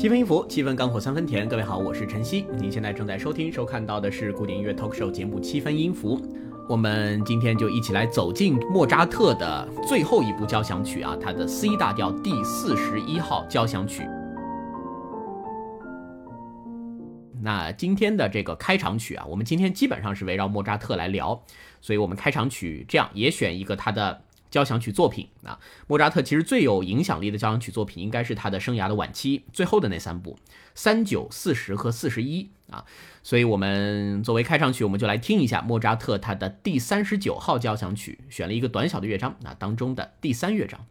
[0.00, 1.46] 七分音符，七分干货，三分甜。
[1.46, 2.46] 各位好，我是晨曦。
[2.58, 6.18] 您现在正在收听、收看到的是古典音乐 talk show 节目《七分音符》。
[6.70, 14.08] 我们今天就一起来走进莫扎特的最后一部交响曲啊，他的 C 大调第四十一号交响曲。
[17.42, 21.38] 那今天的这个开场曲啊，我们今天基本上是围绕莫扎特来聊，
[21.82, 24.22] 所以我们开场曲这样也选一个他的。
[24.50, 30.38] 交响曲作品啊，莫扎特其实最有影响力的交响曲作品应该是他的生涯的晚期最后的那三部
[30.74, 32.84] 三九四十和四十一啊，
[33.22, 40.86] 所以我们作为开场曲，我们就来听一下莫扎特他的第三十九号交响曲，选了一个短小的乐章啊当中的第三乐章。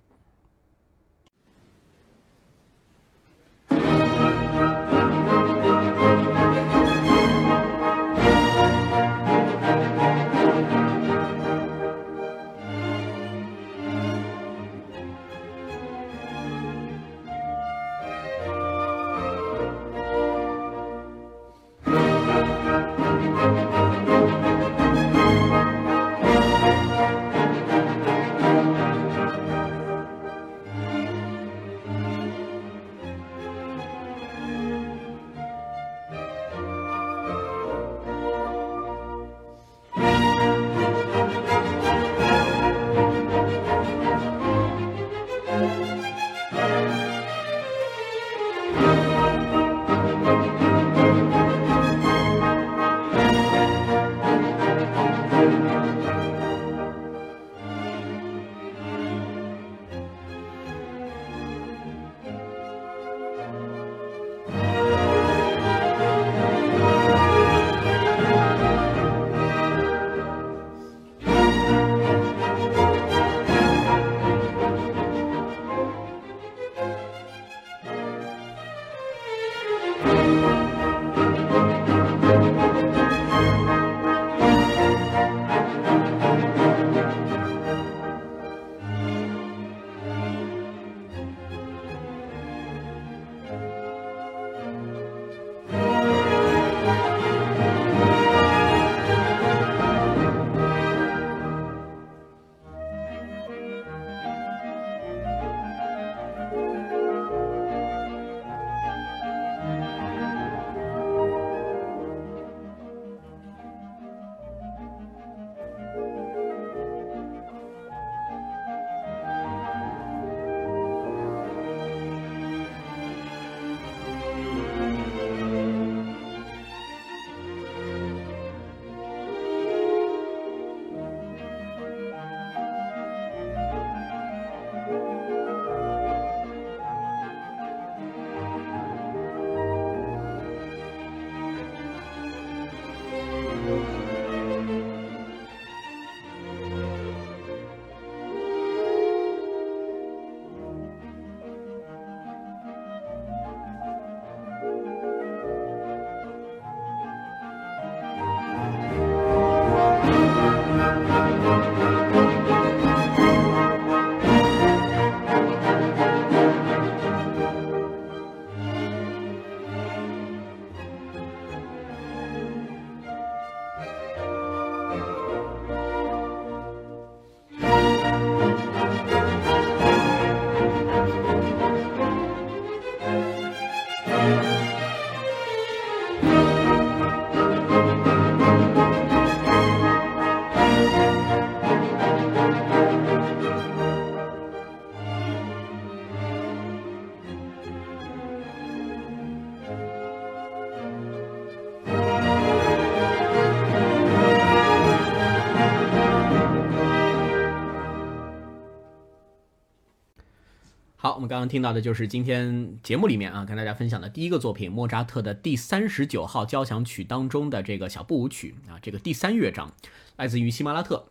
[211.30, 219.72] 刚刚听到的就是今天节目里面啊，跟大家分享的第一个作品，莫扎特的第三十九号交响曲当中的这个小步舞曲啊，这个第三乐章，
[220.18, 221.06] 来自于西马拉特，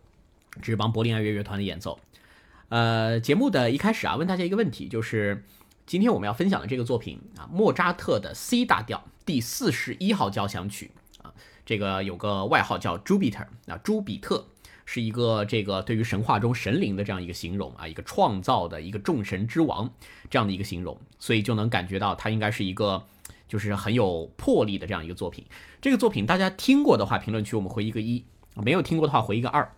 [0.61, 2.01] 这是帮柏林爱乐乐团的演奏。
[2.69, 5.45] 呃，节目的一开始啊，问大家一个问题，就是
[5.87, 10.91] 今天我们要分享的这个作品啊，莫扎特的 C 大调第四十一号交响曲
[11.23, 11.33] 啊，
[11.65, 14.49] 这个有个外号叫 Jupiter 啊，朱比特。
[14.91, 19.93] 是一个这个对于神话中神灵的这样一个形容啊，一个创造的一个众神之王
[20.31, 23.05] 这样的一个形容，所以就能感觉到它应该是一个
[23.47, 25.45] 就是很有魄力的这样一个作品。
[25.83, 28.25] 这个作品大家听过的话，评论区我们回一个一；
[28.55, 29.71] 没有听过的话，回一个二，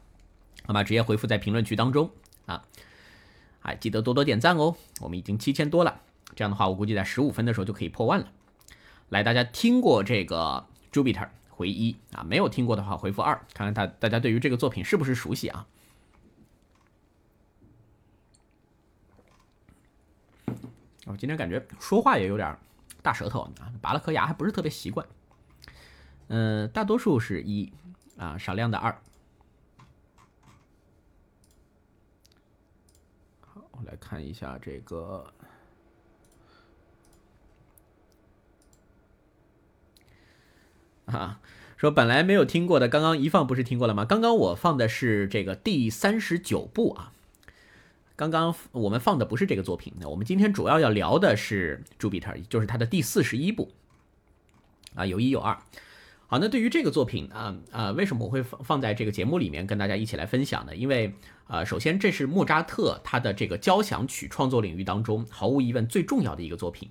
[0.64, 0.84] 好吧？
[0.84, 2.08] 直接回复在评论区当中
[2.46, 2.62] 啊。
[3.62, 6.02] 哎，记得多多点赞哦，我们已经七千多了。
[6.36, 8.28] 这样的话，我估计在十五分的时候就可以破万了。
[9.08, 11.30] 来，大家听过这个 Jupiter
[11.60, 12.24] 回一啊？
[12.24, 15.66] 没有听过的话，回复二，看看大大家对于这个作品是不是熟悉啊？
[21.04, 22.56] 我今天感觉说话也有点
[23.02, 25.06] 大舌头啊，拔了颗牙还不是特别习惯。
[26.28, 27.70] 嗯，大多数是一
[28.16, 28.98] 啊，少量的二。
[33.42, 35.30] 好，我来看一下这个
[41.10, 41.40] 啊，
[41.76, 44.04] 说本来没有听过的，刚刚一放不是听过了吗？
[44.04, 47.12] 刚刚我放的是这个第三十九部啊。
[48.16, 53.72] 刚刚我们放的不是这个作品，那我们今天主要要聊的是《朱比特》，就是它的第四十一部
[54.94, 55.56] 啊，有一有二。
[56.26, 60.76] 好，那对于这个作品啊啊，为什么我会放放在这个节目里面跟大家一起来分享呢？
[60.76, 61.14] 因为
[61.48, 66.90] 呃，首先这是莫扎特他的这个交响曲创作领域当中毫无疑问最重要的一个作品，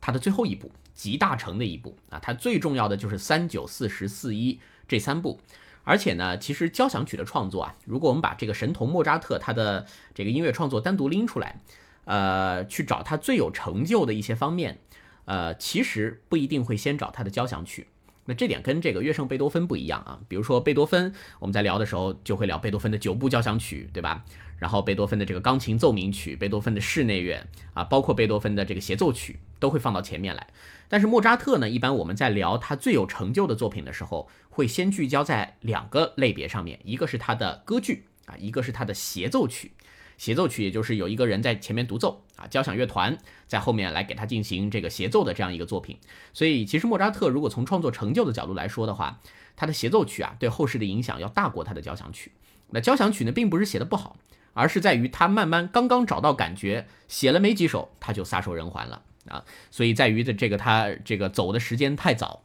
[0.00, 4.58] 他的最后一部集大成的一部啊，他最重要的就是三九四十四一
[4.88, 5.40] 这三部。
[5.86, 11.60] 而且呢，其实交响曲的创作啊，如果我们把这个神童莫扎特他的这个音乐创作单独拎出来，
[12.06, 14.78] 呃，去找他最有成就的一些方面，
[15.26, 17.88] 呃，其实不一定会先找他的交响曲。
[18.24, 20.18] 那这点跟这个乐圣贝多芬不一样啊。
[20.26, 24.24] 比如说贝多芬，我们在聊的时候就会聊贝多芬的九部交响曲，对吧？
[24.58, 30.46] 然后贝多芬的这个钢琴奏鸣曲、贝多芬的室内乐啊，包括贝多芬的这个协奏曲，都会放到前面来。
[30.88, 39.72] 但是莫扎特呢，一般我们在聊他最有成就的作品的时候，会先聚焦在两个类别上面，一个是他的歌剧啊，一个是他的协奏曲。
[40.16, 43.18] 协奏曲也就是有一个人在前面独奏啊，交响乐团
[43.48, 45.98] 在后面来给他进行这个协奏的这样一个作品。
[46.32, 49.20] 所以其实莫扎特如果从创作成就的角度来说的话，
[49.56, 52.30] 他的协奏曲啊，对后世的影响要大过他的交响曲。
[52.70, 54.16] 那交响曲呢，并不是写的不好，
[54.54, 59.02] 而是在于他慢慢刚刚找到感觉，写了没几首他就撒手人寰了。
[59.28, 62.42] 啊，所以在于的这个他这个走的时间太早，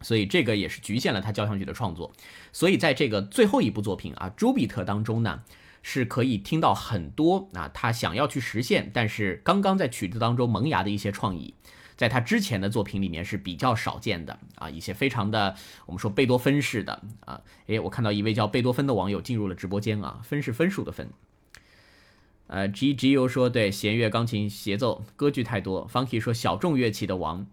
[0.00, 2.10] 所以这个也是局限了他交响曲的创作。
[2.50, 5.42] 所以在这个最后一部作品啊，《朱比特》当中呢，
[5.82, 11.52] 是可以听到很多啊他想要去实现，但是刚刚在曲子当中萌芽的一些创意，
[11.94, 21.10] 在他之前的作品里面是比较少见的啊，一些非常的我们说贝多芬式的啊，诶，我看到一位叫贝多芬的网友进入了直播间啊，分是分数的分。
[22.48, 25.86] 呃，G G U 说对，弦乐、钢琴、协奏、歌剧太多。
[25.86, 27.46] Funky 说小众乐器的王，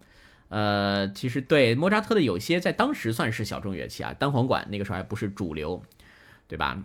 [0.49, 5.83] 呃，其实对莫扎特的有些在当时算是小众乐器啊，单簧管那个时候还不是主流，
[6.47, 6.81] 对吧？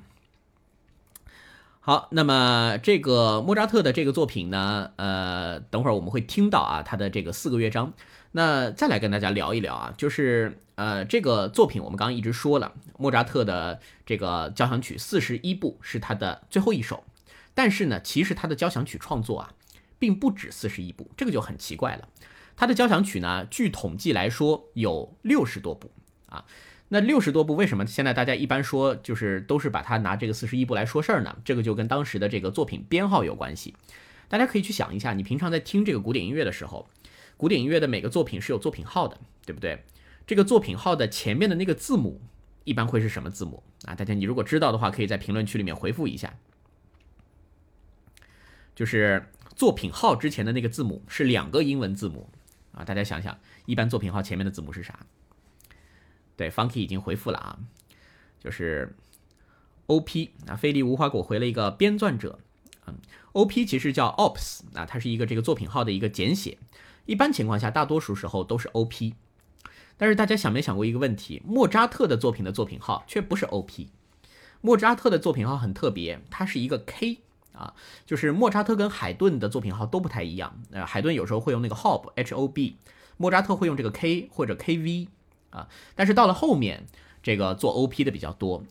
[1.83, 7.95] 好，那么这个莫扎特的这个作品呢，呃，等会儿我们会听到啊，他的这个四个乐章。
[8.33, 17.03] 那再来跟大家聊一聊啊，就是呃，这个作品我们刚刚一直说了，莫扎特的这个交响曲四十一部是他的最后一首。
[17.61, 19.53] 但是呢，其实他的交响曲创作啊，
[19.99, 22.09] 并不止四十一部，这个就很奇怪了。
[22.57, 25.91] 他的交响曲呢，据统计来说有六十多部
[26.31, 26.47] 啊。
[26.89, 31.37] 那六十多部，为什么现在大家一般说就是都是把它拿这个四十一部来说事儿呢？
[31.45, 33.75] 这个就跟当时的这个作品编号有关系。
[34.29, 36.89] 大家可以去想一下，你平常在听这个古典音乐的时候，
[37.37, 39.85] 古典音乐的每个作品是有作品号的，对不对？
[40.27, 42.23] 这个作品号的前面的那个字母
[42.65, 43.95] 一般会是什么字母啊？
[43.95, 46.33] 大家你如果知道的话，可以在评论区里面回复一下。
[48.81, 49.23] 就是
[49.55, 52.31] 作品号之前的那个字母是两个英文字母
[52.73, 55.01] 啊，大家想想，一般作品号前面的字母是啥？
[56.35, 57.59] 对，Funky 已经回复了啊，
[58.43, 58.97] 就是
[59.87, 62.39] OP 啊，菲利无花果回了一个编撰者，
[62.87, 62.95] 嗯
[63.33, 66.57] ，OP 其实叫 Ops 啊，它是一个这个作品号的一个简写，
[67.05, 69.13] 一般情况下，大多数时候都是 OP，
[69.99, 71.43] 但是大家想没想过一个问题？
[71.45, 73.89] 莫扎特的作品的作品号却不是 OP，
[74.63, 77.19] 莫扎特的作品号很特别，它是一个 K。
[77.61, 77.75] 啊，
[78.07, 80.63] 就是莫扎特跟海顿的作品号都不太一样。
[80.73, 82.79] 呃，海顿有时候会用那个 Hob H O B，
[83.19, 85.09] 莫扎特会用这个 K 或者 K V
[85.51, 85.69] 啊。
[85.95, 86.87] 但是到了后面，
[87.23, 88.65] 这个做 O P 的比较多。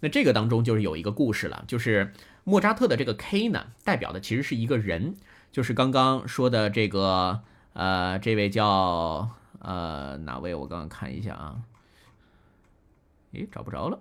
[0.00, 2.12] 那这个当中就是有一个故事了，就是
[2.44, 5.16] 莫扎特的这个 K 呢，代表的其实是一个人，
[5.50, 7.40] 就是刚刚说的这个
[7.72, 10.54] 呃，这位叫呃哪位？
[10.54, 11.56] 我刚刚看一下啊，
[13.32, 13.98] 诶，找不着了。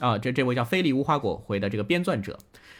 [0.00, 2.38] 啊，这这位叫菲利无花果回的这个编撰者。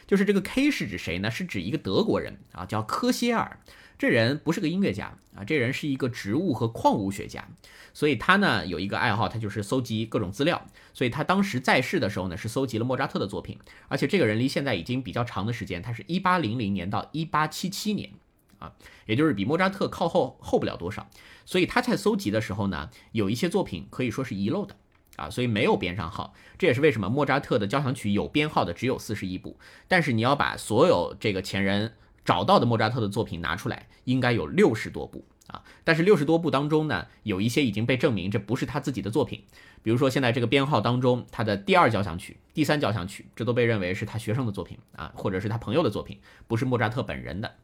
[0.09, 1.31] 就是这个 K 是指谁呢？
[1.31, 3.61] 是指一个德国人啊，叫科歇尔。
[3.99, 7.47] 这人不是个音乐家啊，这人是一个植物和矿物学家。
[7.93, 10.67] 所以他呢有一个爱好，他就是搜集各种资料。
[10.95, 13.59] 所以他当时在世的时候呢，是搜集了莫扎特的作品。
[13.89, 18.11] 而且这个人离现在已经比较长的时间，他是一八零零年到一八七七年
[18.59, 18.73] 啊，
[19.05, 21.11] 也就是比莫扎特靠后后不了多少。
[21.45, 24.75] 所以他在搜集的时候呢，有一些作品可以说是遗漏的。
[25.19, 29.59] 啊，所以没有编上号，这也是为什么莫扎特的交响曲有编号的只有四十一部。
[29.89, 31.95] 但是你要把所有这个前人
[32.25, 35.65] 找到的莫扎特的作品拿出来，应该有六十多部啊。
[35.83, 39.43] 但是六十多部当中呢，有一些已经被证明这不是他自己的作品，
[39.83, 47.57] 比如说现在这个编号当中，他的第二交响曲、第三交响曲，这都被认为是他学生的作品啊，或者是他朋友的作品，不是莫扎特本人的。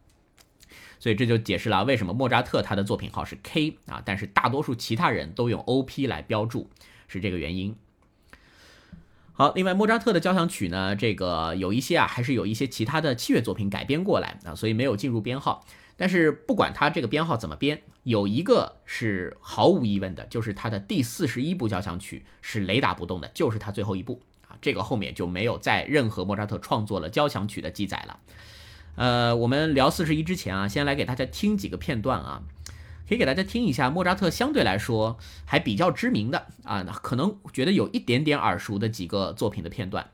[0.98, 6.70] 所以这就解释了为什么莫扎特他的作品号是 K 啊，但是大多数其他人都用 OP 来标注，
[7.14, 7.76] 是这个原因。
[9.32, 15.64] 好，另外莫扎特的交响曲呢，这个有一些啊，还是有一些其他的器乐作品改编过来啊，所以没有进入编号。
[15.96, 28.18] 但是不管他这个编号怎么编，有一个是毫无疑问的，就是他的第四十一部交响曲是雷打不动的，就是他最后一部啊，这个后面就没有在任何莫扎特创作了交响曲的记载了。
[28.96, 32.42] 呃，我们聊四十一之前啊，先来给大家听几个片段啊。
[33.08, 40.10] 可以给大家听一下莫扎特相对来说还比较知名的啊，可能觉得有一点点耳熟的几个作品的片段。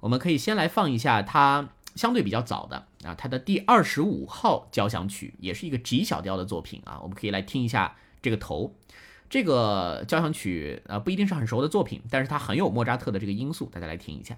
[0.00, 6.98] 我们可以先来放一下他相对比较早的啊，他的第二十五号交响曲，也是一个 G 小调的作品啊。
[7.02, 8.74] 我们可以来听一下这个头。
[9.28, 14.36] 这个交响曲啊，不一定是很熟的作品，但是它很有莫扎特的这个因素，大家来听一下。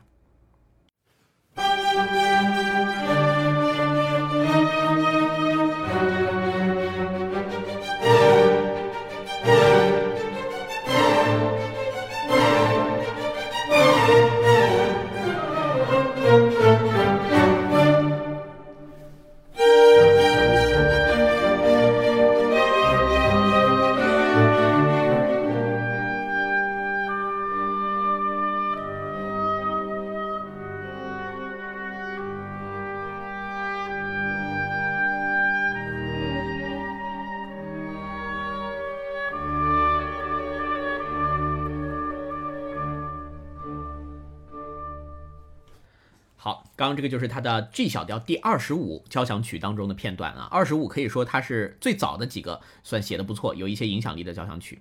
[46.89, 50.49] 刚这个就是他的 G 小调第二十五交响曲当中的片段啊。
[50.51, 54.81] 二十五可以说它是最早的几个算写的不错、有一些影响力的交响曲。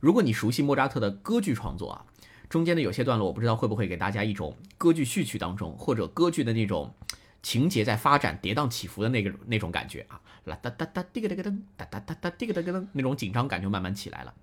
[0.00, 2.04] 如果你熟悉莫扎特的歌剧创作啊，
[2.48, 6.94] 中间的有些段落，我不知道会不会给大家一种歌剧序曲当中或者歌剧的那种
[7.42, 14.34] 情节在发展、跌宕起伏的那个那种感觉啊，啦哒哒哒滴个哒个噔，哒哒哒哒滴个哒个噔，那种紧张感就慢慢起来了。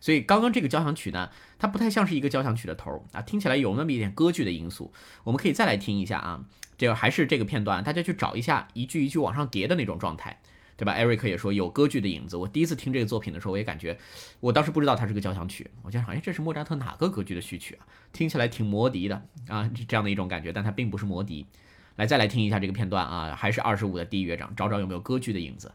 [0.00, 4.92] 所以刚刚这个交响曲呢，它不太像是一个交响曲的头啊，听起来有那么一点歌剧的因素。
[5.24, 6.44] 我们可以再来听一下啊，
[6.76, 10.40] 这个还是这个片段，大家去找一下一句一句往上叠的那种状态，
[10.76, 10.92] 对吧？
[10.92, 12.36] 艾瑞克也说有歌剧的影子。
[12.36, 13.98] 我第一次听这个作品的时候，我也感觉，
[14.40, 17.86] 我当时不知道它是个交响曲，我就想，哎，这是莫扎特哪个歌剧的序曲啊？
[18.12, 21.46] 听起来挺魔笛的啊，这样的一种感觉，但它并不是魔笛。
[21.96, 25.72] 来，再来听一下这个片段啊，还是二十五的第一乐章，找找有没有歌剧的影子。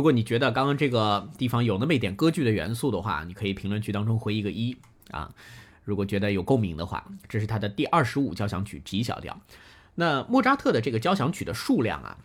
[0.00, 4.74] 如果你觉得刚刚这个地方有那么一点歌剧的元素的话，你可以评论区当中回一个一
[5.10, 5.30] 啊。
[5.84, 9.38] 如果觉得有共鸣的话，这是他的第二十五交响曲 G 小调。
[9.96, 12.16] 那莫扎特的这个交响曲的数量啊，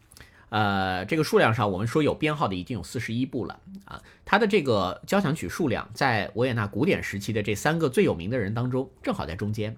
[0.47, 4.01] 呃，这个数量上我们说有编号的已经有四十一部了啊。
[4.23, 9.75] 他的这个交响曲数量在维也纳古典时期的这三个最有名的人当中，正好在中间。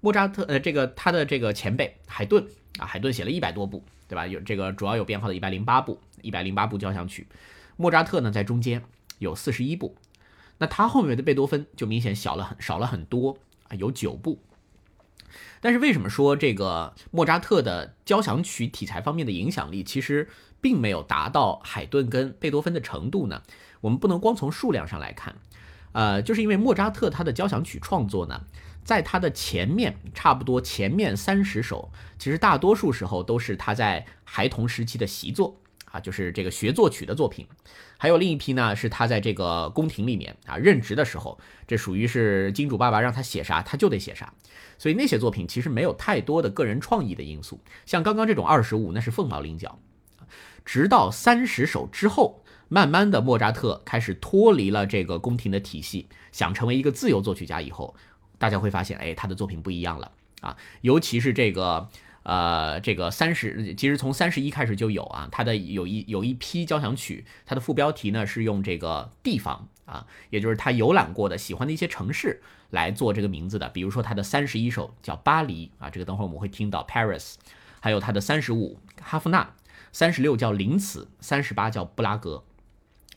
[0.00, 2.44] 莫扎特呃，这个他的这个前辈海顿
[2.80, 3.84] 啊，海顿写了一百多部。
[4.08, 4.26] 对吧？
[4.26, 7.26] 有这个主要有编号的一百零八部，一百零八部交响曲。
[7.76, 8.82] 莫扎特呢，在中间
[9.18, 9.96] 有四十一部，
[10.58, 14.40] 那他后面的贝多芬就明显小了很少了很多啊，有九部。
[15.60, 20.28] 但是为什么说这个莫扎特的交响曲题材方面的影响力其实
[20.60, 23.42] 并没有达到海顿跟贝多芬的程度呢？
[23.80, 25.36] 我们不能光从数量上来看，
[25.92, 28.44] 呃，就是因为莫扎特他的交响曲创作呢。
[28.86, 31.90] 在他的前面，差不多前面三十首，
[32.20, 35.56] 其实大多数时候都是他在孩童时期的习作
[35.90, 37.44] 啊，就是这个学作曲的作品。
[37.98, 44.32] 还有另一批呢，是他在这个宫廷里面啊任职的时候，这属于是金主爸爸让他写啥他就得写啥。
[44.78, 47.58] 所以那些作品其实没有太多的个人创意的因素。
[47.86, 49.80] 像刚刚这种二十五，那是凤毛麟角。
[50.64, 57.96] 直到三十首之后，慢慢的莫扎特开始脱离了这个宫廷的体系，想成为一个自由作曲家以后。
[58.38, 61.88] 大家会发现，哎，他的作品不一样了啊，尤其是这个，
[62.22, 73.68] 呃，这个三十其实从三十一开始就有啊，它的有一有一批交响曲，它的副标题呢是用这个地方啊，也就是他游览过的、喜欢的一些城市来做这个名字的。
[73.68, 77.34] 比如说他的三十一首叫巴黎啊，这个等会儿我们会听到 Paris，
[77.80, 79.54] 还有他的三十五哈夫纳，
[79.92, 82.44] 三十六叫林茨，三十八叫布拉格，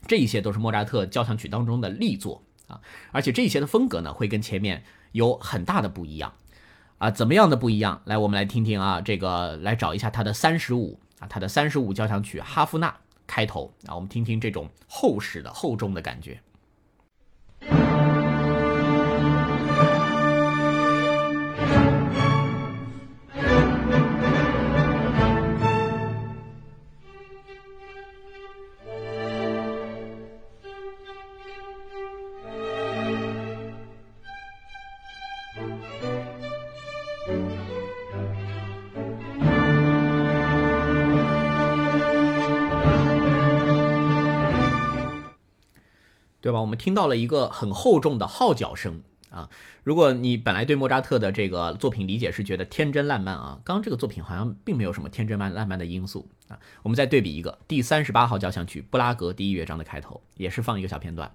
[0.06, 6.32] 这一些都是莫扎特交响曲当中的力作啊，而且这些的风格呢会跟前面有很大的不一样。
[6.98, 8.02] 啊，怎么样的不一样？
[8.04, 12.88] 来，我们来听听啊，这个来找一下他的三十五啊，他的三十五交响曲《哈夫纳》
[13.26, 16.40] 开头啊，我们听听这种厚实的、厚重的感觉。
[46.80, 49.50] 听到了一个很厚重的号角声啊！
[49.84, 56.58] 如果你本来对莫扎特的这个作品理解是觉得天真烂漫啊，刚刚这个作品好像并没有什么天真烂烂漫的因素啊。
[56.82, 61.30] 我们再对比一个第三十八号交响曲布拉格第一乐章的开头，也是放一个小片段。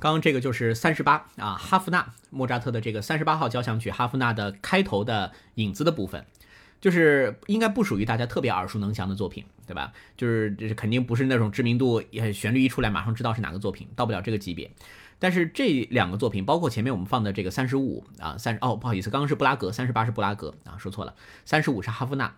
[0.00, 6.24] 刚刚这个就是三十八啊，哈夫纳，莫扎特的这个三十八号交响曲哈夫纳的开头的影子的部分，
[6.80, 9.92] 就是应该不属于大家特别耳熟能详的作品，对吧？
[10.16, 14.70] 就是这肯定不是那种知名度，旋律一出来马上知道是哪个作品，到不了这个级别。
[15.18, 22.34] 但是这两个作品，包括前面我们放的这个三十五啊，三哦不好意思，刚刚是布拉格，三十八是布拉格啊，说错了，三十五是哈夫纳。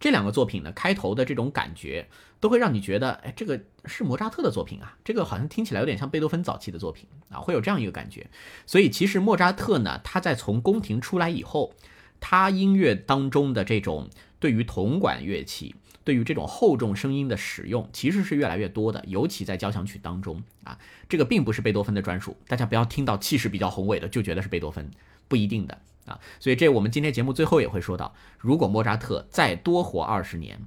[0.00, 2.08] 这两个作品呢，开头的这种感觉，
[2.40, 8.26] 都会让你觉得，哎，这个是莫扎特的作品啊，这个好像听起来有点像贝多芬早期的作品啊，会有这样一个感觉。
[8.66, 11.74] 所以其实莫扎特呢，他在从宫廷出来以后，
[12.20, 20.78] 他音乐当中的这种对于铜管乐器，对于这种厚重声音的使用，其实是越来越多的，尤其在交响曲当中啊，
[21.08, 24.90] 这个并不是贝多芬的专属，大家不要听到气势比较宏伟的就觉得是贝多芬，
[25.28, 25.78] 不一定的。
[26.06, 30.60] 啊，所以这我们今天节目最后也会说到，如果莫扎特再多活二十年，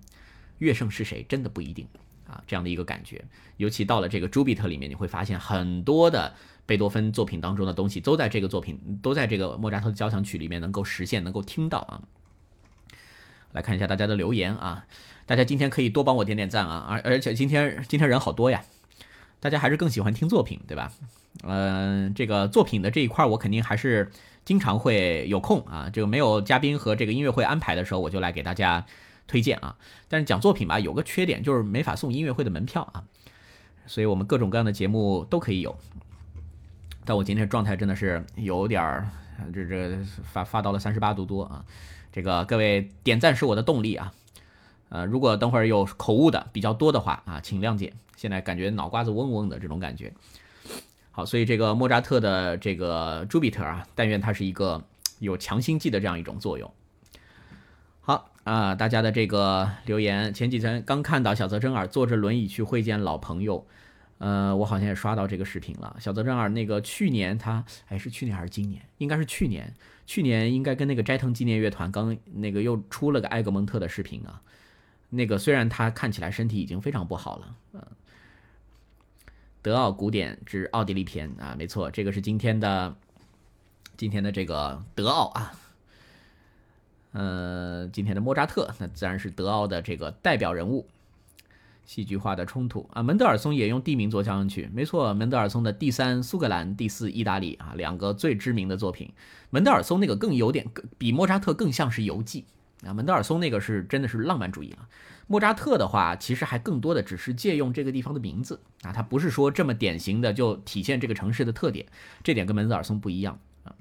[0.58, 1.88] 乐圣是谁真的不一定
[2.28, 3.24] 啊，这样的一个感觉。
[3.58, 6.34] 尤其到了这个朱比特里面，你会发现很多的
[6.66, 12.02] 贝多芬作品当中的东西都在这个作品，都在这个莫扎特的交响曲里面能够实现，能够听到啊。
[13.52, 14.88] 来看一下大家的留言啊，
[15.28, 18.64] 大家今天可以多帮我点点赞啊，而而且今天今天人好多呀，
[19.40, 20.92] 大家还是更喜欢听作品对吧？
[21.44, 24.12] 嗯，这个作品的这一块我肯定还是。
[24.48, 28.86] 经常会有空啊，这个没有嘉宾和这个音乐会安排的时候，我就来给大家
[29.28, 29.76] 推荐啊。
[30.08, 33.04] 但是讲作品吧，有个缺点就是没法送音乐会的门票啊，
[33.88, 35.78] 所以我们各种各样的节目都可以有。
[37.04, 39.10] 但我今天状态真的是有点儿，
[39.54, 41.66] 这这发发到了三十八度多啊。
[42.14, 44.14] 这个各位点赞是我的动力啊。
[44.88, 47.92] 呃，如果等会儿有口误的比较多的话啊，请谅解。
[48.16, 50.14] 现在感觉脑瓜子嗡嗡的这种感觉。
[51.18, 54.84] 好，所以这个莫扎特的这个朱比特啊，但愿它是一个
[55.18, 56.72] 有强心剂的这样一种作用。
[58.02, 63.66] 好啊，大家的这个留言，前几天刚看到小泽征尔坐着轮椅去会见老朋友，
[64.20, 65.96] 呃，我好像也刷到这个视频了。
[66.00, 68.80] 小泽征尔那个去年他，哎，是去年还是今年？
[69.00, 69.74] 应该是去年，
[70.06, 74.40] 去年应该跟那个斋藤纪念乐团刚那个又出了个埃格蒙特的视频啊。
[75.10, 77.82] 那个虽然他看起来身体已经非常不好了，嗯。
[79.68, 82.96] 德奥古典之奥地利篇啊，没错，这个是今天的
[83.98, 85.52] 今天的这个德奥啊，
[87.12, 90.88] 呃，今天的莫扎特，那自然是德奥的这个代表人物。
[91.86, 99.12] 戏剧化的冲突啊，门德尔松也用地名做交响曲，没错，门德尔松的第三苏格兰，第四意大利啊，两个最知名的作品。
[99.50, 100.66] 门德尔松那个更有点，
[100.98, 102.46] 比莫扎特更像是游记
[102.86, 102.94] 啊。
[102.94, 104.88] 门德尔松那个是真的是浪漫主义了，
[105.28, 111.86] 莫扎特的话其实还更多的只是借用这个地方的名字啊，他不是说这么典型的就体现这个城市的特点，
[112.24, 113.76] 这点跟门德尔松不一样啊。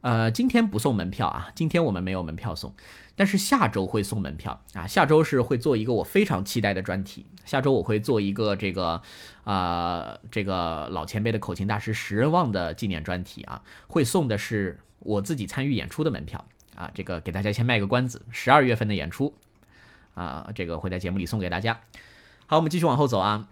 [0.00, 2.74] 呃，今天不送门票啊，今天我们没有门票送。
[3.16, 7.26] 但是下周会送门票啊，下周是会做一个我非常期待的专题。
[7.44, 9.00] 下周我会做一个这个，
[9.44, 19.32] 啊，这个老前辈的口琴大师石人旺的纪念专题啊，会送的是我自己参与演出的门票啊，这个给大家先卖个关子，十二月份的演出
[20.14, 21.80] 啊，这个会在节目里送给大家。
[22.46, 23.48] 好，我们继续往后走啊。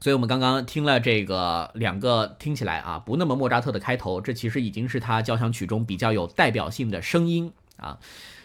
[0.00, 7.98] 所以我们刚刚听了这个两个听起来啊不那么莫扎特的开头，这其实已经是他交响曲中比较有代表性的声音啊。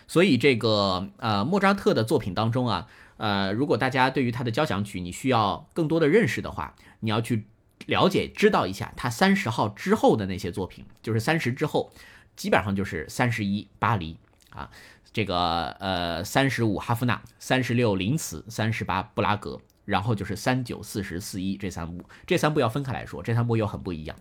[0.08, 7.46] 所以这个呃莫扎特的作品当中啊，呃，如果大家对于他的交响曲你需要更多的认识的话，你要去
[7.86, 11.92] 了解知道一下他三十号之后的那些作品，就是三十之后，
[12.36, 14.18] 基本上就是三十一巴黎
[14.50, 14.72] 啊，
[15.14, 24.18] 这个呃三十五哈夫纳，三十六林茨，三十八布拉格，然后就是三九四十四一这三部，这三部要分开来说，这三部又很不一样。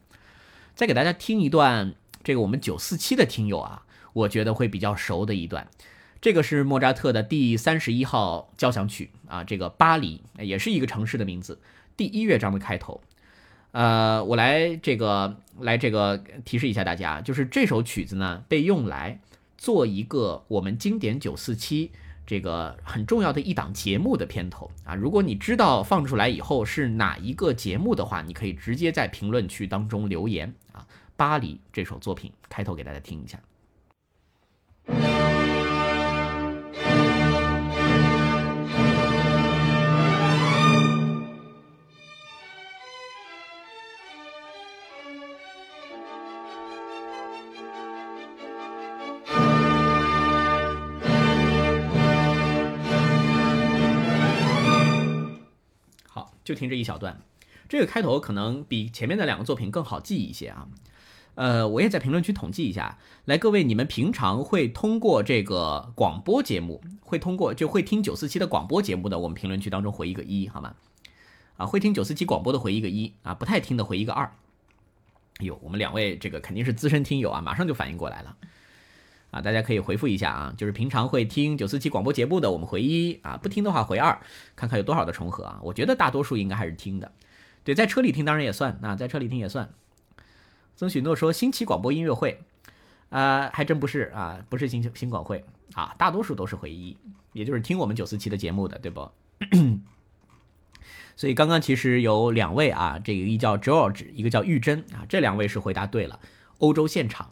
[0.75, 3.83] 再给大家听一段这个我们九四七的听友啊。
[4.15, 5.69] 我觉得会比较熟的一段，
[6.21, 11.63] 这个是莫扎特的第三十一号交响曲啊，这个巴黎也是一个城市的名字，
[11.97, 13.01] 第一乐章的开头。
[13.71, 19.19] 呃，我来这个来这个提示一下大家，就是这首曲子呢被用来
[19.63, 21.93] 做一个我们经典九四七
[22.27, 24.97] 这个很重要的一档节目的片头啊。
[24.97, 30.85] 如果你知道放出来以后是哪一个节目的话，你可以直接在评论区当中留言啊。
[31.17, 33.39] 巴黎这首作品开头给大家听一下。
[56.63, 57.21] 听这一小段，
[57.69, 60.69] 这个开头可能比前面的两个作品更好记一些啊。
[61.35, 70.75] 呃，我也在评论区统计一下，来，各位，你们平常会通过这个广播节目，会通过就会听九四七的广播节目的，我们评论区当中回一个一，好吗？
[71.57, 74.33] 啊，会听九四七广播的回一个一啊，不太听的回一个二。
[75.39, 78.37] 哎呦，我们两位这个肯定是资深听友啊，马上就反应过来了
[79.33, 84.21] 啊，大家可以回复一下啊，就是平常会听九四七广播节目的，我们回一啊，不听的话回二，
[84.55, 85.59] 看看有多少的重合啊。
[85.63, 87.11] 我觉得大多数应该还是听的，
[87.65, 89.71] 对，在车里听当然也算啊，在车里听也算。
[90.77, 92.43] 曾许诺说：“新奇广播音乐会，
[93.09, 96.97] 啊，还真不是啊，不是新新广会啊，大多数都是回一，
[97.33, 99.11] 也就是听我们九四七的节目的，对不？
[101.15, 106.19] 所以刚刚其实有两位啊，这个一叫 George，一个叫玉珍啊，这两位是回答对了。
[106.59, 107.31] 欧洲现场，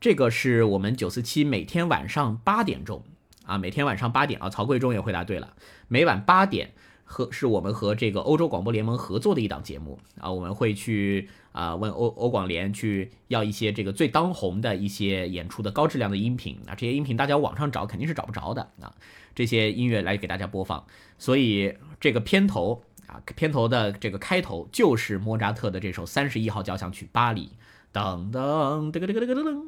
[0.00, 3.04] 这个是我们九四七每天晚上八点钟
[3.44, 5.54] 啊，每天晚上八点啊，曹贵忠也回答对了，
[5.88, 6.72] 每晚八点。”
[7.12, 18.94] 和是我们和这个欧洲广播联盟合作的一档节目啊，我们会去啊问欧欧广联去要一些这个最当红的一些演出的高质量的音频啊，这些音频大家网上找肯定是找不着的啊，
[19.34, 20.86] 这些音乐来给大家播放，
[21.18, 27.46] 所以这个片头啊，片头的这个开头就是莫扎特的这首三十一号交响曲《巴黎》，
[27.92, 29.62] 噔噔这个这个这个噔噔，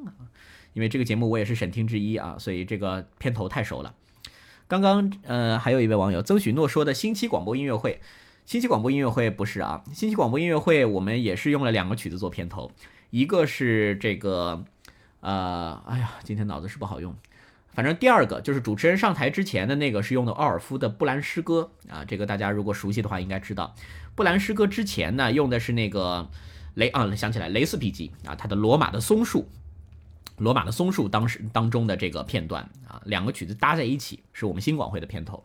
[0.73, 3.95] 因为这个节目我也是审听之一啊，所以这个片头太熟了。
[4.69, 8.01] 刚刚呃，还有一位网友曾许诺说的星期广播音乐会，
[8.47, 12.73] 星期广播音乐会不是啊，星期广播音乐会我们也是用了两个曲子做片头，
[13.11, 14.65] 一个是这个
[15.21, 17.15] 呃，哎呀，今天脑子是不好用，
[17.75, 21.71] 反正第二个就是主持人上台之前的那个是用的奥尔夫的布兰诗歌。
[21.91, 23.75] 啊，这个大家如果熟悉的话应该知道，
[24.15, 26.31] 布兰诗歌之前呢用的是那个
[26.75, 29.49] 雷啊，想起来雷斯比基啊，他的罗马的松树。
[30.39, 35.45] 罗马的松树当时当中的这个片段啊，两个曲子搭在一起，是我们新广会的片头。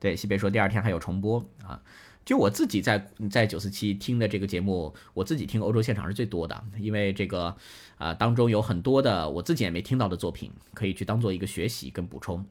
[0.00, 1.80] 对，西北说第二天还有重播啊。
[2.24, 7.56] 就我自己在在九四七听的这个节目，我自己听欧洲现场是最多的，因为这个
[7.98, 12.44] 啊当中有很多的我自己也没听到的作品，可以去当做一个学习跟补充。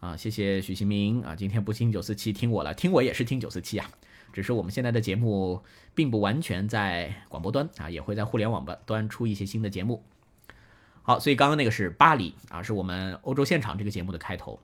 [0.00, 3.90] 啊，谢谢许新明啊，今天不听九四七，听我了，听我也是听九四七啊，
[4.32, 5.62] 只是我们现在的节目
[5.94, 10.02] 并不完全在广播端啊，也会在互联网端出一些新的节目。
[11.02, 14.60] 好，所以刚刚那个是巴黎啊，是我们欧洲现场这个节目的开头。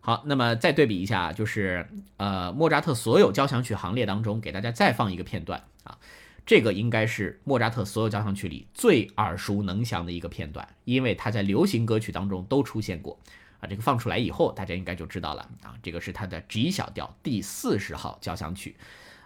[0.00, 5.98] 好，那么再对比一下，就是呃莫扎特所有交响曲行列当中，给大家再放一个片段啊。
[6.44, 13.16] 这个应该是莫扎特所有交响曲里最耳熟能详的一个片段，因为它在流行歌曲当中都出现过。
[13.62, 15.78] 把，这个放出来以后，大家应该就知道了啊。
[15.84, 18.76] 这个是他的 G 小调第四十号交响曲。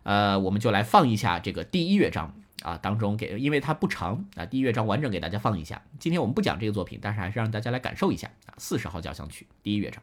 [0.03, 5.83] 呃，我们就来放一下这个第一乐章啊，当中给，因为它不长啊，第一乐章完整给大家放一下。
[5.99, 10.03] 今天我们不讲这个作品，但是还是让大家来感受一下啊，四十号交响曲第一乐章。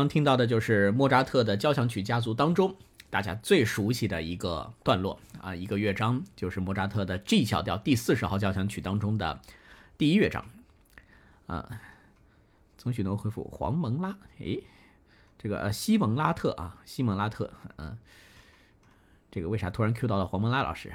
[0.00, 2.74] 刚听到的就是莫扎特的交响曲家族当中
[3.10, 9.42] 大家最熟悉的一个段落啊，一个乐章，就是莫扎特的 G 小调第四十号交响曲当中的
[9.98, 10.46] 第一乐章
[11.46, 11.82] 啊。
[12.78, 14.64] 曾许诺回复黄蒙拉，诶，
[15.36, 17.98] 这个西蒙拉特啊，西蒙拉特，嗯，
[19.30, 20.94] 这个为啥突然 Q 到了黄蒙拉老师？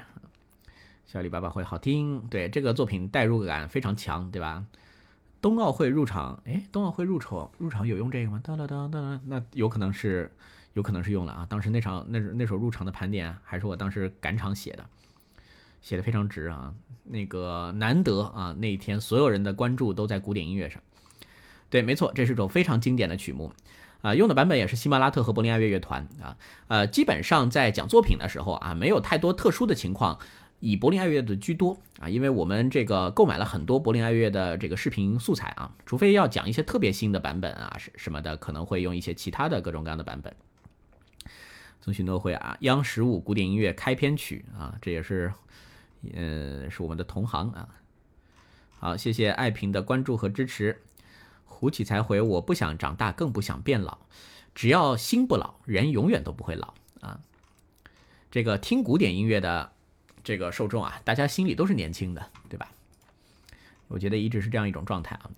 [1.06, 4.66] 小李爸爸会好听，对这个作品代入感非常强，对吧？
[5.46, 8.40] 冬奥会入场，哎，冬奥会入场入场有用这个吗？
[8.42, 10.28] 当当当当，那有可能是，
[10.72, 11.46] 有可能是用了啊。
[11.48, 14.84] 当时那场那那首入场的盘点还是我当时赶场写的，
[15.80, 16.74] 写的非常值啊。
[17.04, 20.82] 那个难得啊，那一天所有人的关注都在古典音乐上。
[21.70, 23.52] 对，没错，这是一首非常经典的曲目
[24.02, 24.16] 啊。
[24.16, 26.36] 用的版本也是喜马拉特和柏林爱乐乐团啊。
[26.66, 30.18] 呃，基本上在讲作品的时候啊，没有太多特殊的情况。
[30.60, 40.34] 以柏林爱乐的居多啊，因为我们这个购买了很多柏林爱乐的这个视频素材啊，除非要讲一些特别新的版本啊，什什么的，可能会用一些其他的各种各样的版本。
[41.82, 45.32] 从许诺会啊，央十五古典音乐开篇曲啊，这也是，
[46.14, 47.68] 呃，是我们的同行啊。
[48.78, 50.82] 好，谢谢爱萍的关注和支持。
[51.44, 53.98] 胡启才回，我不想长大，更不想变老，
[54.54, 57.20] 只要心不老，人永远都不会老啊。
[58.30, 59.75] 这个听古典音乐的。
[60.26, 62.72] 这个受众啊，大家心里都是年轻的，对吧？
[63.86, 65.30] 我觉得一直是这样一种状态啊。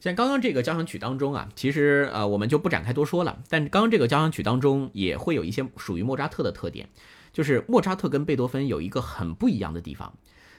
[0.00, 3.42] 像刚刚这个交响曲当中啊，其实呃我们就不展开多说了。
[3.48, 6.90] 但刚刚这个交响曲当中也会有一些属于莫扎特的特点，
[7.32, 10.12] 就是莫扎特跟贝多芬有一个很不一样的地方。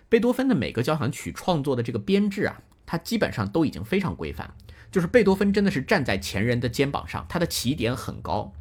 [0.09, 4.51] 贝多芬的每个交响曲创作的这个编制啊，它基本上都已经非常规范，
[4.91, 8.51] 就是贝多芬真的是站在前人的肩膀上，他的起点很高。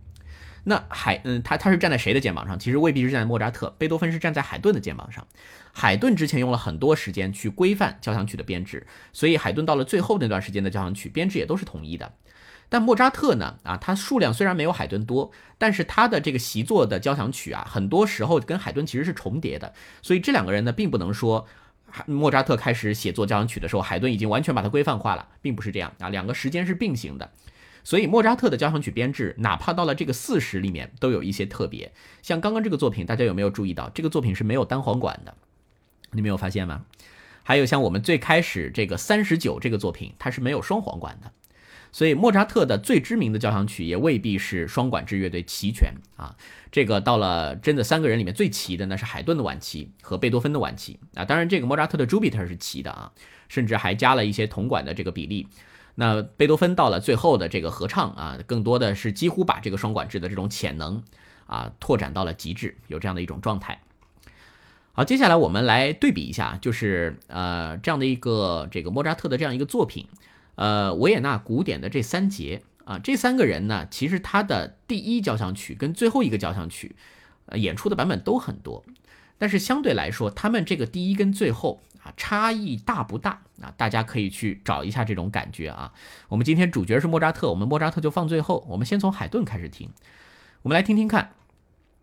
[0.65, 2.59] 那海，嗯，他他是站在谁的肩膀上？
[2.59, 5.27] 其实未必是站在莫扎特，贝多芬是站在海顿的肩膀上。
[5.73, 12.13] 海顿之前用了很多时间去规范交响曲的编制，所以海顿到了最后那段时间的交响曲编制也都是统一的。
[12.71, 13.59] 但莫扎特呢？
[13.63, 19.75] 啊，他数量虽然没有海顿多，但是他的这个习作的交响曲啊，很多时候跟海顿其实是重叠的。
[20.01, 21.47] 所以这两个人呢，并不能说，
[22.07, 27.31] 莫扎特开始写作交响曲的时候，海顿已经完全把它规范化了，并不是这样啊，两个时间是并行的。
[27.85, 31.93] 所以莫扎特的交响曲编制，哪怕到了这个四十里面，都有一些特别。
[32.23, 33.91] 像刚刚这个作品，大家有没有注意到？
[33.91, 35.35] 这个作品是没有单簧管的，
[36.13, 36.87] 你没有发现吗？
[37.43, 41.31] 还有像我们最开始这个三十九这个作品，它是没有双簧管的。
[41.93, 46.35] 所以莫扎特的最知名的交响曲也未必是双管制乐队齐全啊。
[46.73, 51.25] 这个到了真的三个人里面最齐的，那是海顿的晚期和贝多芬的晚期啊。
[51.25, 53.13] 当然，这个莫扎特的 Jupiter 是齐的啊，
[53.49, 55.47] 甚至还加了一些铜管的这个比例。
[55.97, 61.05] 那贝多芬到了最后的这个合唱啊，更多的是几乎把这个双管制的这种潜能
[61.47, 63.81] 啊拓展到了极致，有这样的一种状态。
[64.93, 70.09] 好，接下来我们来对比一下，就是呃这样的一个这个莫扎特的这样一个作品，
[70.57, 76.97] 呃维也纳古典的这三节啊，这三个人呢，其实他的第一交响曲跟最后一个交响曲，
[77.47, 78.85] 呃演出的版本都很多，
[79.39, 81.81] 但是相对来说，他们这个第一跟最后。
[82.05, 83.41] 啊，差异大不大？
[83.63, 85.93] 啊，大家可以去找一下这种感觉啊。
[86.29, 88.65] 我们今天主角是莫扎特，我们莫扎特就放最后。
[88.69, 89.89] 我们先从海顿开始听，
[90.63, 91.33] 我们来听听看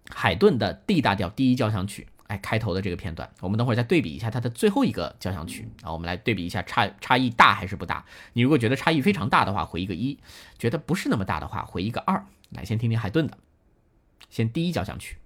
[0.10, 3.30] 海顿的 D 大调第一交响曲，哎，开头的这个片段。
[3.42, 8.04] 我们等会儿再对比一下他的最后一个交响曲啊，我们来对比一下差差异大还是不大。
[8.34, 10.18] 你如果觉得差异非常大的话，回一个一；
[10.58, 12.26] 觉得不是那么大的话，回一个二。
[12.50, 13.38] 来，先听听海顿的，
[14.30, 15.18] 先第一交响曲。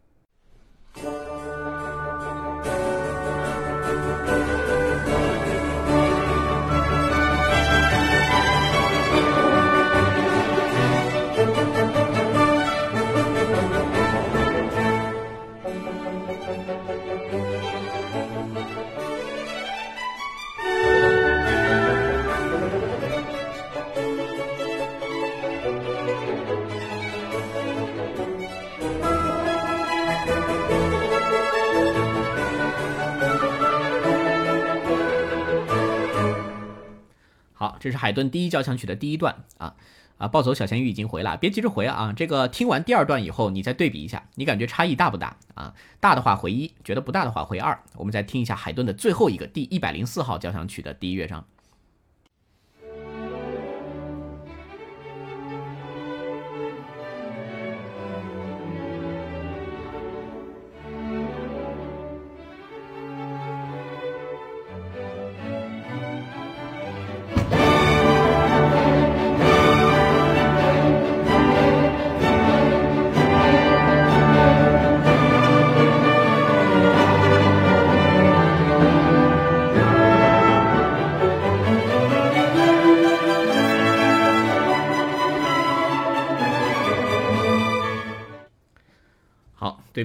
[37.85, 39.75] 这是海顿第一交响曲的第一段啊
[40.17, 40.27] 啊！
[40.27, 42.11] 暴走小咸鱼已经回了，别急着回啊！
[42.17, 45.71] 这个听完第二段以后，你再对比一下，你感觉差异大不大啊？
[45.99, 47.79] 大的话回一，觉得不大的话回二。
[47.95, 51.45] 我们再听一下海顿的最后一个第一百零四号交响曲的第一乐章。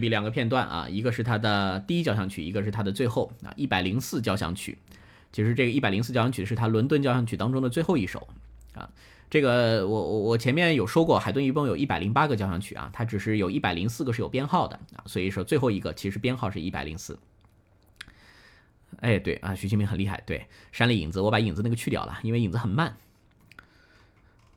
[0.01, 4.79] 比两个片段啊，一个是它的第一交响曲，一个是它的最后啊一百零四交响曲。
[5.33, 8.27] 其实这个一百零四交响曲是它伦敦交响曲当中的最后一首
[8.75, 8.91] 啊。
[9.31, 17.17] 这个我我我前面有说过，海顿一共有一百零八个交响曲啊，它只是有一百零四个是有编号的啊，所以说最后一个其实编号是一百零四。
[18.99, 22.97] 哎，对啊，徐清明很厉害，对，删了影子，我把影子那个去掉了，因为影子很慢。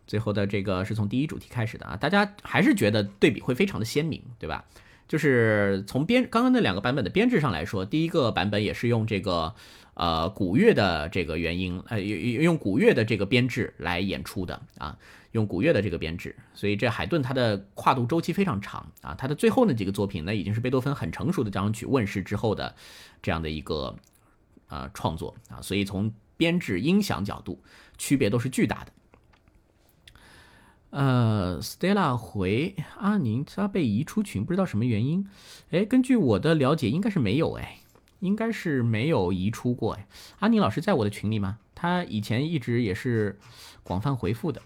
[0.07, 4.65] 最后的这个是从第一主题开始的啊，大家还是觉得对比会非常的鲜明，对吧？
[5.07, 9.53] 就是从编刚刚那两个版本的编制上来说，第一个版本也是用这个。
[9.95, 14.97] 呃，古乐的这个原因，呃，用用古乐的这个编制来演出的啊，
[15.33, 22.73] 用古乐的这个编制，所以这海顿他的跨度周期非常长啊，他的最后那几个作品呢，已经是贝多芬很成熟的交响曲问世之后的
[23.21, 23.95] 这样的一个
[24.67, 27.61] 呃创作啊，所以从编制、音响角度
[27.99, 28.91] 区别都是巨大的。
[30.93, 35.27] 呃，Stella 回阿宁，他被移出群，不知道什么原因。
[35.71, 37.79] 哎，根据我的了解，应该是没有哎。
[38.19, 40.07] 应该是没有移出过哎，
[40.39, 41.57] 阿宁老师在我的群里吗？
[41.75, 43.37] 他以前一直也是
[43.83, 44.61] 广泛回复的，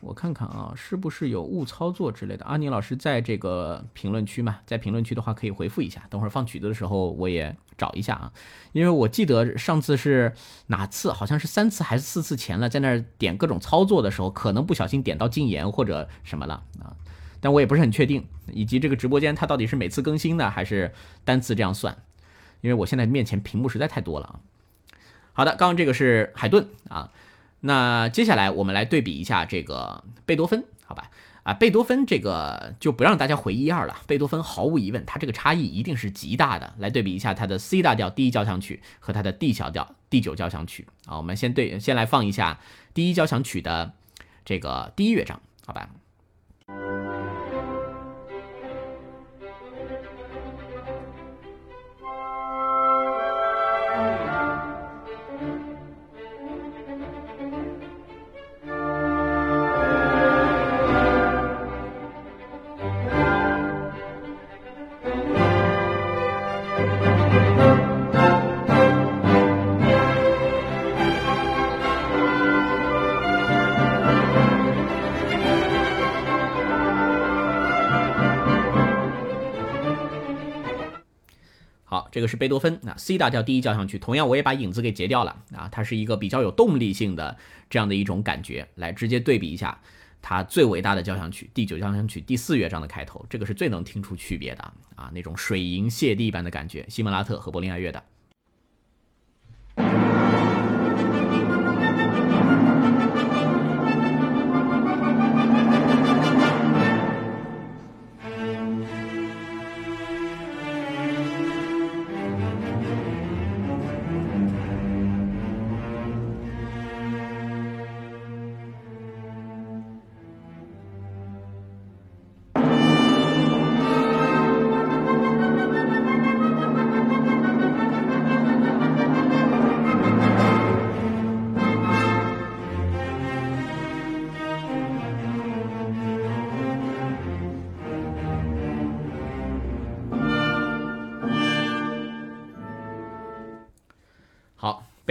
[0.00, 2.46] 我看看啊，是不是有误操作之类的？
[2.46, 8.32] 阿宁老师在这个评论区嘛，在评论区的话可以回复一下，等会儿放曲子的时候我也找一下啊，
[8.72, 10.32] 因为我记得上次是
[10.68, 16.96] 哪次，好像是三次还是四次前了，在那儿点各种操作的时候，可能不小心点到禁言或者什么了啊，
[17.40, 20.92] 但我也不是很确定，以及这个直播间它到底是每次更新的还是
[21.24, 21.96] 单次这样算。
[22.60, 24.40] 因为我现在面前屏幕实在太多了啊。
[25.32, 27.10] 好的，刚刚这个是海顿啊，
[27.60, 31.10] 那接下来我们来对比一下这个贝多芬，好吧？
[31.44, 33.98] 啊，贝多芬这个就不让大家回一二了。
[34.06, 36.74] 贝多芬毫无疑问，他这个差异一定是极大的。
[36.78, 41.18] 来对比一下他的 C 大调第一交响曲和他的 D 小调第九交响曲啊。
[41.18, 42.58] 我们先对，先来放一下
[42.94, 43.92] 第一交响曲的
[44.44, 45.88] 这个第一乐章，好吧？
[82.24, 87.36] 个是贝多芬啊，C 大调第一交响曲，同样我也把影子给截掉了啊，它是一个比较有动力性的
[87.68, 89.78] 这样的一种感觉，来直接对比一下
[90.22, 94.62] 它最伟大的交响曲第九交响曲第四乐章的开头，这个是最能听出区别的
[94.96, 98.02] 啊，那种水银泻地般的感觉，西蒙拉特和柏林爱乐的。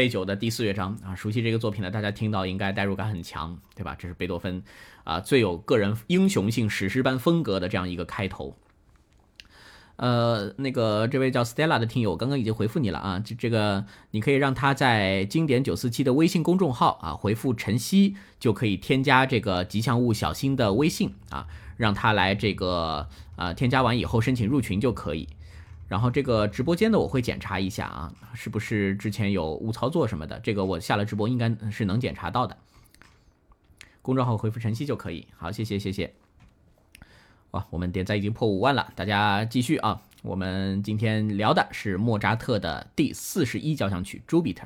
[0.03, 3.95] 贝九的第四乐章啊，熟悉这个作品的大家听到应该代入感很强，对吧？
[3.97, 4.61] 这是贝多芬
[5.05, 8.57] 啊最有个人英雄性、史诗般风格的这样一个开头。
[9.95, 21.47] 呃，那个这位叫 Stella 的听友，刚刚已经回复你了啊，这这个你可以让他在经典九四七的微信公众号啊回复晨曦，就可以添加这个吉祥物小新的微信啊，
[21.77, 25.29] 让他来这个啊添加完以后申请入群就可以。
[25.93, 30.39] 然后这个直播间的我会检查一下啊，是不是之前有误操作什么的？
[30.39, 32.57] 这个我下了直播应该是能检查到的。
[34.01, 35.27] 公众号回复晨曦就可以。
[35.37, 36.15] 好，谢谢谢谢。
[37.51, 40.01] 哇，我们点赞已经破五万了，大家继续啊。
[40.23, 44.65] 我们今天聊的是莫扎特的第四十一交响曲《朱比特》。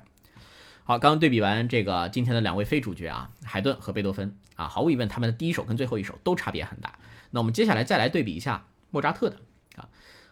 [0.86, 6.98] 好，刚刚对比完这个今天的两位非主角啊，海顿和贝多芬啊，毫无疑问他们的第一首跟最后一首都差别很大。
[7.32, 9.36] 那我们接下来再来对比一下莫扎特的。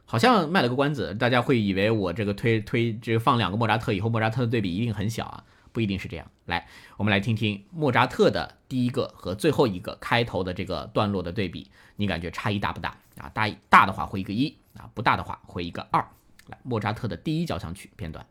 [0.05, 6.25] 好像卖了个关子，大家会以为我这个推推这个放两个莫扎特以后，莫扎特的对比一定很小啊，不一定是这样。
[6.45, 13.29] 来，我们来听听莫扎特的第一个和最后一个开头的这个段落的对比，你感觉差异大不大啊？
[13.33, 16.07] 大大的话回一个一啊，不大的话回一个二。
[16.47, 18.25] 来，莫扎特的第一交响曲片段。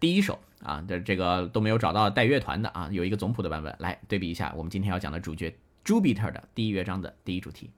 [0.00, 7.70] 第一首啊，这这个都没有找到带乐团的啊，有一个总谱的版本，来对比一下我们今天要讲的主角 Jupiter 的第一乐章的第一主题。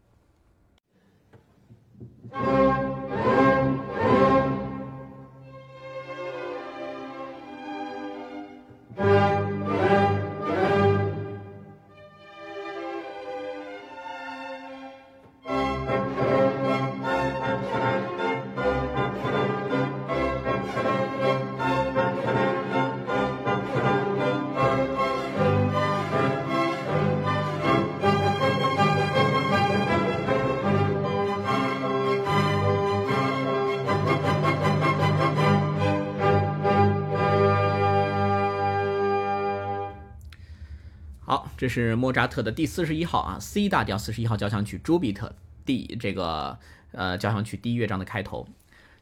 [41.61, 45.35] 这是莫扎特的第四十一号啊，C 大调四十一号交响曲朱比特
[45.67, 46.59] 第这个
[46.93, 48.49] 呃交响曲第一乐章的开头，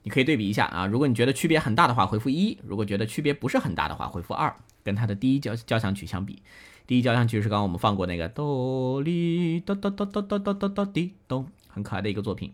[0.03, 0.85] 你可以对比一下啊。
[0.85, 4.53] 如果你觉得区别很大的话，回复一；如果觉得区别不是很大的话，回复二。
[4.83, 6.43] 跟它的第一交交响曲相比，
[6.85, 12.53] 第一交响曲是刚刚我们放过那个哆哩哆哆哆哆哆哆哆哆滴咚，很可爱的一个作品。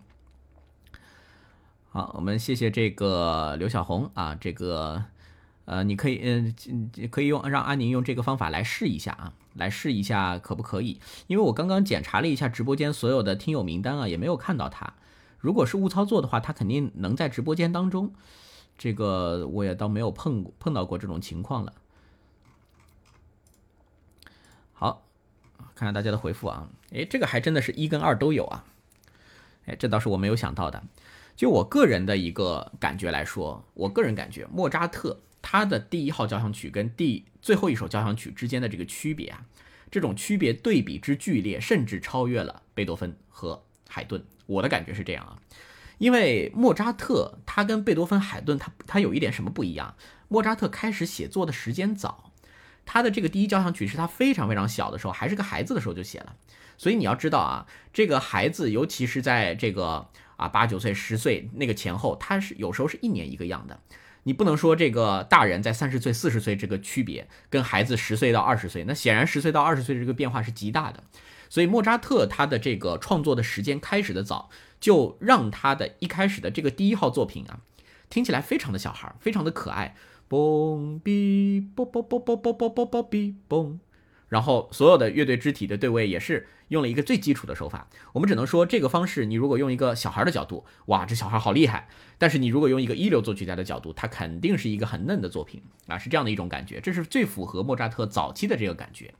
[1.89, 5.05] 好，我们谢谢这个刘小红啊，这个。
[5.67, 6.55] 呃，你可以，嗯，
[7.11, 11.01] 可以用让安宁用这个方法来试一下啊，来试一下可不可以？
[11.27, 14.95] 因为我刚刚检查了一下直播间所有的听友名单啊，也没有看到他。
[15.39, 18.13] 如果是误操作的话，他肯定能在直播间当中。
[18.77, 21.73] 这个我也倒没有碰碰到过这种情况了。
[24.73, 25.07] 好，
[25.75, 28.65] 看看大家的回复啊，哎，这个还真的是一跟二都有啊，
[29.67, 30.83] 哎，这倒是我没有想到的。
[31.37, 35.21] 就我个人的一个感觉来说，我个人感觉莫扎特。
[35.47, 39.45] 他的第一号交响曲跟第最后一首交响曲之间的这个区别啊，
[39.91, 44.25] 这种区别对比之剧烈，甚至超越了贝多芬和海顿。
[44.47, 45.37] 我的感觉是这样啊，
[45.99, 49.95] 因为莫扎特他跟贝多芬、海顿他他有一点什么不一样？
[50.29, 52.33] 莫扎特开始写作的时间早，
[52.87, 56.37] 他的这个第一交响曲是他非常非常小的时候，还是个孩子的时候就写了。
[56.79, 63.79] 所以你要知道啊，这个孩子，尤其是在这个啊八九岁、十岁那个前后，他是有时候是一年一个样的。
[64.25, 71.05] 你不能说这个大人在三十岁、四十岁这个区别跟孩子十岁到二十岁，那显然十岁到二十岁这个变化是极大的。
[71.49, 74.51] 所以莫扎特他的这个创作的时间开始的早，
[74.81, 77.61] 就让他的一开始的这个第一号作品啊，
[78.11, 79.95] 听起来非常的小孩，非常的可爱。
[80.29, 83.79] 嘣比嘣嘣嘣嘣嘣嘣嘣嘣比嘣。
[84.35, 91.87] 然后所有的乐队肢体的对位也是用了一个最基础的手法，我们只能说这个方式，你如果用一个小孩的角度，哇，这小孩好厉害；
[92.19, 99.15] 但是你如果用一个一流作曲家的角度，他肯定是一个很嫩的作品啊，是这样的一种感觉，这是最符合莫扎特早期的这个感觉。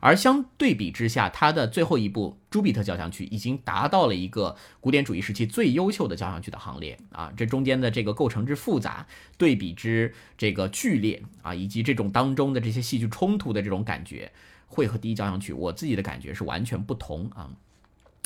[0.00, 7.32] 而相对比之下，他的最后一部朱比特交响曲已经达到了一个古典主义时期最优秀的交响曲的行列啊！
[7.34, 9.06] 这中间的这个构成之复杂，
[9.38, 14.30] 对比之这个剧烈啊，以及这种当中的这些戏剧冲突的这种感觉，
[14.74, 17.48] 会和第一交响曲我自己的感觉是完全不同啊！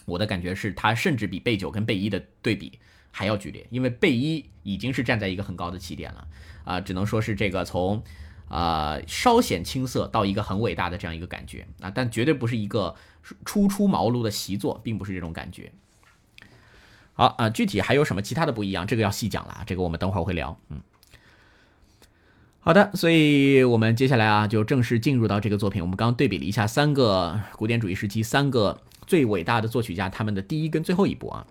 [0.07, 2.79] 我的感觉是，它甚至比贝九跟贝一的对比
[3.11, 6.27] 还要剧烈，因为贝一已经是站在一个很高的起点了
[6.65, 8.03] 啊，只能说是这个从。
[8.49, 12.97] 啊，稍显青涩到一个很伟大的这样一个感觉啊，但绝对不是一个
[13.45, 15.71] 初出茅庐的习作，并不是这种感觉。
[17.13, 20.59] 好啊，具体还有什么其他的不一样，这个要细讲了，这个我们等会儿会聊。
[20.71, 20.81] 嗯，
[22.61, 25.81] 好的，所以我们接下来啊，就正式进入到这个作品。
[25.81, 31.47] 我们刚刚对比了一下三个古典主义时期三个最伟大的作曲家他们的第一跟最后一部啊。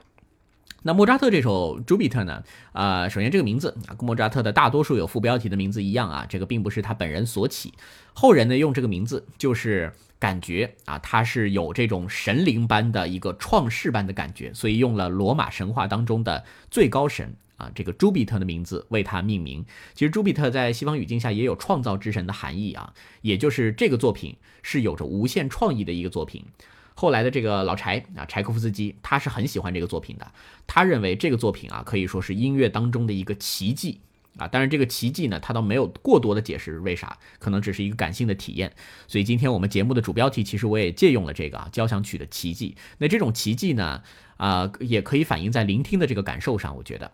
[0.84, 2.44] 那莫扎特这首朱比特呢？
[2.72, 7.74] 啊，首先这个名字啊，跟莫扎特的大多数有副标题的名字一样啊，这个并不是他本人所起，
[8.14, 19.66] 后人呢用这个名字就是感觉啊，他是有这种神灵般的一个创世般的感觉，所以用了罗马神话当中的最高神啊，这个朱比特的名字为他命名。
[19.94, 26.46] 其实朱比特在西方语境下也有创造之神的含义啊，也就是这个作品是有着无限创意的一个作品。
[26.94, 30.32] 后来的这个老柴啊，柴可夫斯基，他是很喜欢这个作品的。
[30.66, 34.00] 他认为这个作品啊，可以说是音乐当中的一个奇迹
[34.38, 34.48] 啊。
[34.48, 38.74] 当然，这个奇迹呢，他倒没有过多的解释为啥，可能只是一个感性的体验。
[39.08, 42.76] 所以今天我们节目的主标题，其实我也借用了这个啊，交响曲的奇迹。
[42.98, 44.02] 那这种奇迹呢，
[44.38, 47.12] 啊，也可以反映在聆听的这个感受上，我觉得。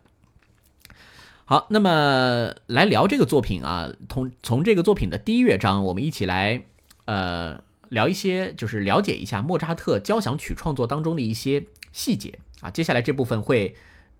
[1.45, 6.63] 好，那么来聊这个作品啊，从从这个作品的第一乐章，我们一起来，
[7.05, 7.61] 呃。
[7.89, 12.71] 聊一些，就是了解一下莫扎特交响曲创作当中的一些细节啊。
[12.71, 13.75] 接下来这部分会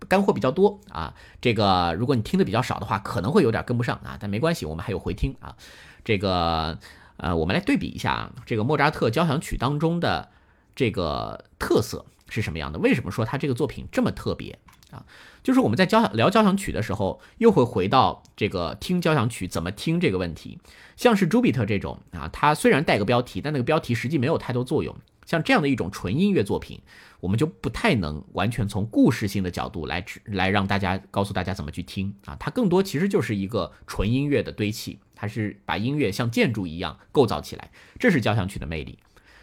[0.06, 1.12] 干货比较多啊。
[1.40, 4.16] 这个如果你听的比较少的话，可能会有点跟不上啊。
[4.20, 5.56] 但没关系，我们还有回听啊。
[6.04, 6.78] 这个
[7.16, 10.28] 呃，我们来对比一下这个莫扎特交响曲当中的
[10.76, 12.78] 这个特色是什么样的？
[12.78, 14.56] 为什么说他这个作品这么特别
[14.94, 15.04] 啊，
[15.42, 20.58] 就是我们在交响聊交响曲的时候，又会回到这个听交响曲怎么听这个问题。
[20.96, 24.94] 像是朱比特这种啊，它虽然带个标题，但那个标题实际没有太多作用。
[25.26, 26.80] 像这样的一种纯音乐作品，
[27.18, 32.36] 我们就不太能完全从故事性的角度来来让大家告诉大家怎么去听啊。
[32.38, 38.98] 它更多其实就是一个纯音乐的堆砌，它是把音乐像建筑一样构造起来，这是交响曲的魅力。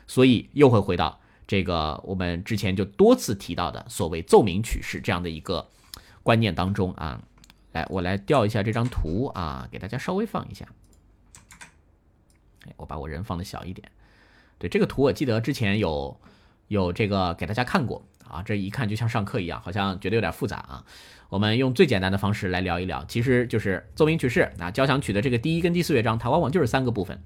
[0.05, 5.69] 所以又会回到这个我们之前就多次提到的所谓奏鸣曲式这样的一个
[6.23, 7.21] 观念当中啊。
[7.73, 10.65] 来，我来调一下这张图啊，给大家稍微放一下。
[12.75, 13.89] 我把我人放的小一点。
[14.57, 16.19] 对这个图，我记得之前有
[16.67, 20.85] 有这个给大家看过啊，这一看就像上课一样，好像觉得有点复杂啊。
[21.29, 27.21] 我们用最简单的方式来聊一聊，其实就是奏鸣曲式啊，交响曲的这个第一跟第四乐章，它往往就是三个部分：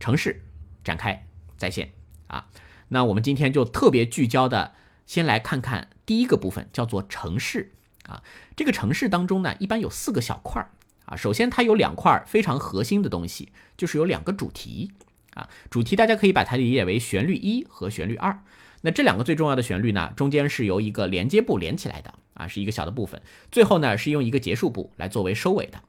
[0.00, 0.42] 城市、
[0.82, 1.26] 展开、
[1.56, 1.90] 再现
[2.26, 2.48] 啊。
[2.90, 4.74] 那我们今天就特别聚焦的，
[5.06, 7.72] 先来看看第一个部分，叫做城市
[8.04, 8.22] 啊。
[8.54, 10.70] 这个城市当中呢，一般有四个小块儿
[11.06, 11.16] 啊。
[11.16, 14.92] 首先，它有两块非常核心的东西，就是有两个主题。
[15.34, 18.42] 啊，主题大家可以把它理解为旋律一和旋律二。
[18.82, 23.22] 那这两个最重要的旋律呢，中间是由一个连接部连起来的啊，是一个小的部分。
[23.52, 25.80] 最后呢，是用一个结束部来作为收尾的。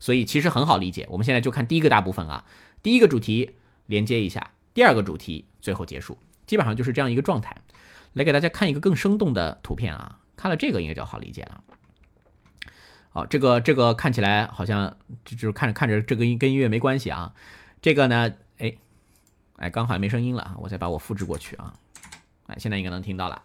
[0.00, 1.06] 所以其实很好理解。
[1.10, 2.44] 我们现在就看第一个大部分啊，
[2.82, 3.52] 第一个主题
[3.86, 6.18] 连接一下，第二个主题最后结束，
[6.48, 7.56] 基本上就是这样一个状态。
[8.14, 11.62] 来给大家看一个更生动的图片啊，看了这个应该就好理解了。
[13.10, 17.32] 好，这个这个看起来好像就就是看着看着这个音跟音乐没关系啊，
[17.80, 18.34] 这个呢。
[18.58, 18.74] 哎
[19.58, 20.56] 哎，刚好没声音了！
[20.58, 21.74] 我再把我复制过去啊！
[22.46, 23.42] 哎，现在应该能听到了。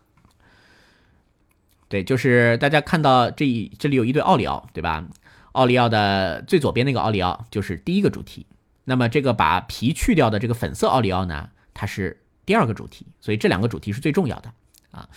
[1.87, 5.05] 对，就是大家看到这一这里有一对奥利奥，对吧？
[5.51, 8.47] 奥利奥的最左边那个奥利奥就是第一个主题。
[8.85, 13.05] 那么这个把皮去掉的这个粉色奥利奥呢，它是第二个主题。
[13.19, 14.53] 所以这两个主题是最重要的
[14.91, 15.09] 啊。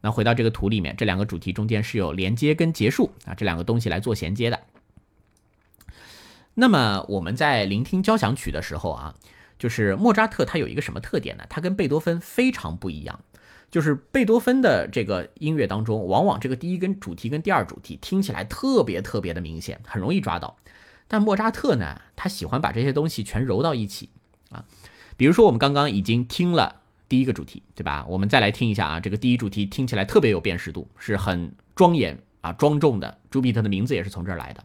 [0.00, 4.60] 那回到这个图里面，这两个主题中间是有连接跟结束啊这两个东西来做衔接的。
[6.54, 9.14] 那么我们在聆听交响曲的时候啊。
[9.56, 11.44] 就是莫扎特，他有一个什么特点呢？
[11.48, 13.20] 他跟贝多芬非常不一样。
[13.70, 20.56] 就是贝多芬的这个音乐当中，往往这个第一根主题跟第二主题听起来特别特别的明显，很容易抓到。
[21.06, 24.10] 但莫扎特呢，他喜欢把这些东西全揉到一起
[24.50, 24.64] 啊。
[25.16, 28.04] 比如说，我们刚刚已经听了第一个主题，对吧？
[28.08, 33.18] 我们再来听一下啊，这个第一主题听起来特别有辨识度，是很庄严啊、庄重的。
[33.30, 34.64] 朱庇特的名字也是从这儿来的。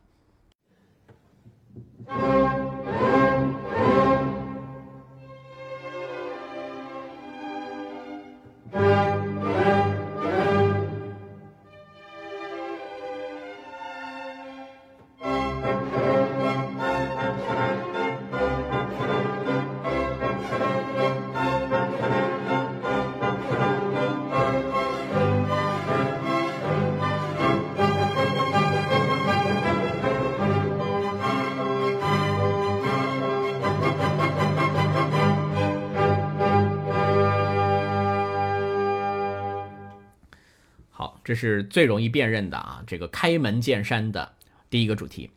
[41.30, 44.34] 这是最容易辨认的啊，这个开门见山的
[44.71, 45.30] 第一个主题。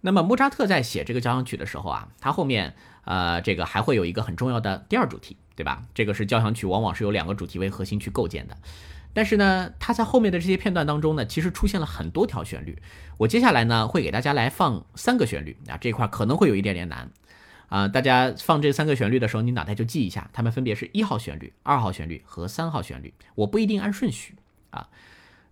[0.00, 5.84] 那么莫扎特在写这个交响曲的时候啊，他后面呃这个还会有一个很重要的第二主题，对吧？
[5.94, 8.56] 这个是交响曲往往是由两个主题为核心去构建的。
[9.12, 12.76] 但是呢，他在后面的这些片段当中呢，其实出现了很多条旋律。
[13.18, 17.08] 我接下来呢会给大家来放三个旋律啊，这块可能会有一点点难
[17.68, 17.86] 啊。
[17.86, 23.14] 大家放这三个旋律的时候，你脑袋就记一下，它们分别是一号旋律、二号旋律和三号旋律。
[23.36, 24.34] 我不一定按顺序
[24.70, 24.88] 啊。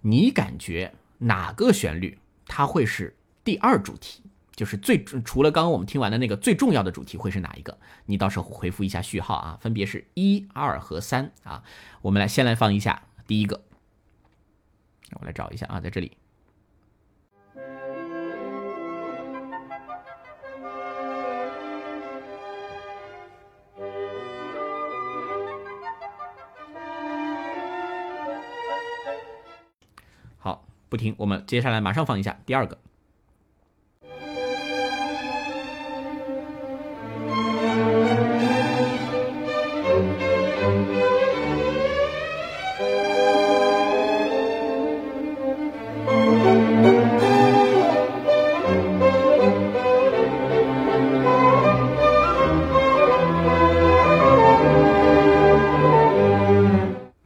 [0.02, 4.22] 你感觉哪个旋律它会是第二主题？
[4.56, 7.78] 就是最除了刚刚我们听完的那个最重要的主题会是哪一个？
[8.04, 11.62] 你到时候回复一下序号啊，分别是一、二和三啊。
[12.02, 13.62] 我们来先来放一下第一个，
[15.18, 16.12] 我来找一下啊，在这里。
[30.42, 32.78] 好不听，我们接下来马上放一下第二个。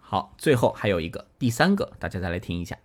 [0.01, 2.77] 好，最后还有一个第三个，大家再来听一下。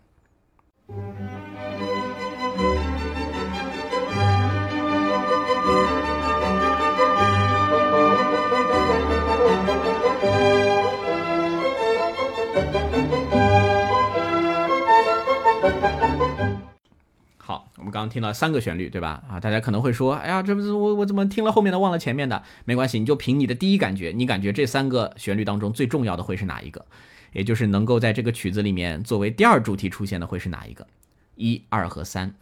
[18.09, 19.23] 听到三个旋律，对吧？
[19.29, 22.43] 啊，大家可能会说，哎呀，这不是我我怎么听了后面的忘了前面的？
[22.65, 26.85] 没关系，你就凭你的第一感觉，你感觉这三个旋律当中最重要的会是哪一个？
[27.31, 30.87] 也就是能够在这个曲子里面作为第二主题出现的会是哪一个？
[31.35, 32.33] 一、二和三。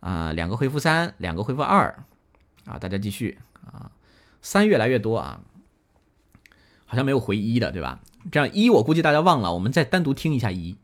[0.00, 2.04] 啊，两个回复三，两个回复二。
[2.64, 3.90] 啊，大家继续啊，
[4.40, 5.40] 三越来越多啊，
[6.84, 8.00] 好像没有回一的，对吧？
[8.30, 10.76] 这样一我估计大家忘了，我们再单独听一下一。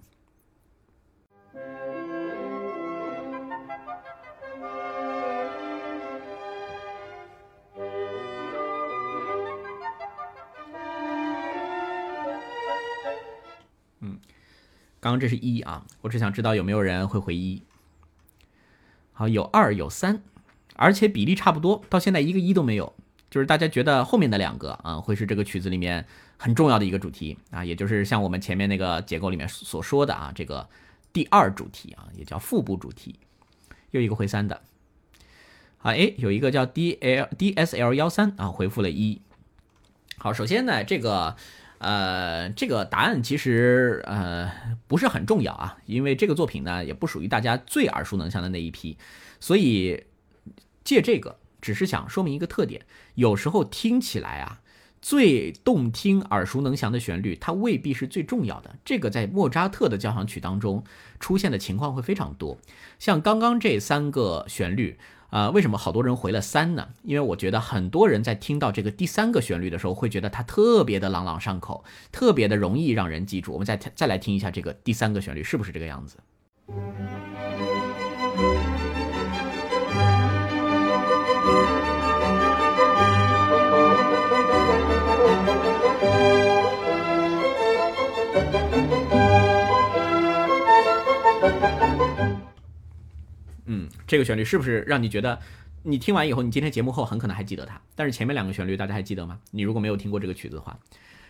[15.02, 17.60] 刚刚这是一啊，我只想知道有没有人会回一。
[19.12, 20.22] 好，有二有三，
[20.76, 22.94] 而且比例差不多，到现在一个一都没有。
[23.28, 30.68] 就是大家觉得后面的两个啊，会是这个曲子里面很重要的一个主题啊，也就是像我们前面那个结构里面所说的啊，这个
[31.12, 33.18] 第二主题啊，也叫腹部主题，
[33.90, 34.60] 又一个回三的。
[35.78, 39.20] 好，哎，有一个叫 D L D S L 幺三啊，回复了一。
[40.18, 41.34] 好，首先呢，这个
[41.82, 44.50] 呃，这个答案其实呃
[44.86, 48.96] 不是很重要啊，因为这个作品呢也不属于大家最耳熟能详的那一批，
[49.38, 50.04] 所以
[50.82, 51.38] 借这个。
[51.60, 52.82] 只是想说明一个特点，
[53.14, 54.62] 有时候听起来啊，
[55.00, 58.74] 最动听、耳熟能详的旋律，它未必是最重要的。
[58.84, 60.82] 这个在莫扎特的交响曲当中
[61.20, 62.58] 出现的情况会非常多。
[62.98, 64.98] 像刚刚这三个旋律，
[65.32, 66.88] 呃，为什么好多人回了三呢？
[67.04, 73.50] 因为我觉得很多人在听到这个第三个旋律的时候，会觉得它特别的朗朗上口，特别的容易让人记住。
[73.52, 76.18] 我们再再来听一下这个第三个旋律，是不是这个样子？
[93.72, 95.40] 嗯，这个旋律是不是让你觉得，
[95.84, 97.80] 你听完以后，你今天节目后很可能还记得它？
[97.94, 99.38] 但是前面两个旋律大家还记得吗？
[99.52, 100.78] 你如果没有听过这个曲子的话，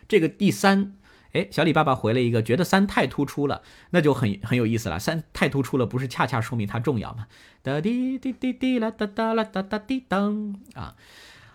[0.08, 0.94] 这个第三，
[1.34, 4.98] 哎，小李爸爸回了一个，觉得三太突出了，那就很很有意思了。
[4.98, 7.28] 三太突出了，不是恰恰说明它重要吗？
[7.62, 10.96] 哒滴滴滴滴啦哒哒啦哒哒滴当啊。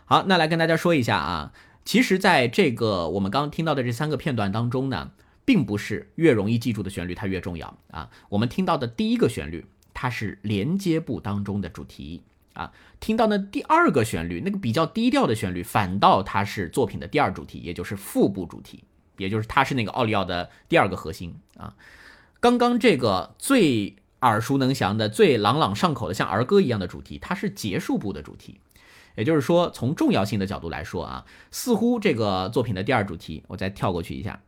[0.06, 1.52] 好，那来跟大家说一下啊，
[1.84, 5.12] 其实在这个我们刚刚听到的这三个片段当中呢，
[5.44, 8.10] 并不是越容易记住的旋律它越重要啊。
[8.30, 9.66] 我们听到的第一个旋律。
[10.00, 12.22] 它是连接部当中的主题
[12.54, 18.84] 啊，听到那第二个旋律，那个比较低调的旋律，反倒它是作品的第二主题，也就是副部主题，
[19.18, 21.74] 也就是它是那个奥利奥的第二个核心啊。
[22.40, 28.60] 刚刚这个最耳熟能详的、最朗朗上口的，像儿歌一样的主题，它是结束部的主题。
[29.16, 34.44] 也就是说，从重要性的角度来说啊，似乎这个作品的第二主题，我再跳过去一下，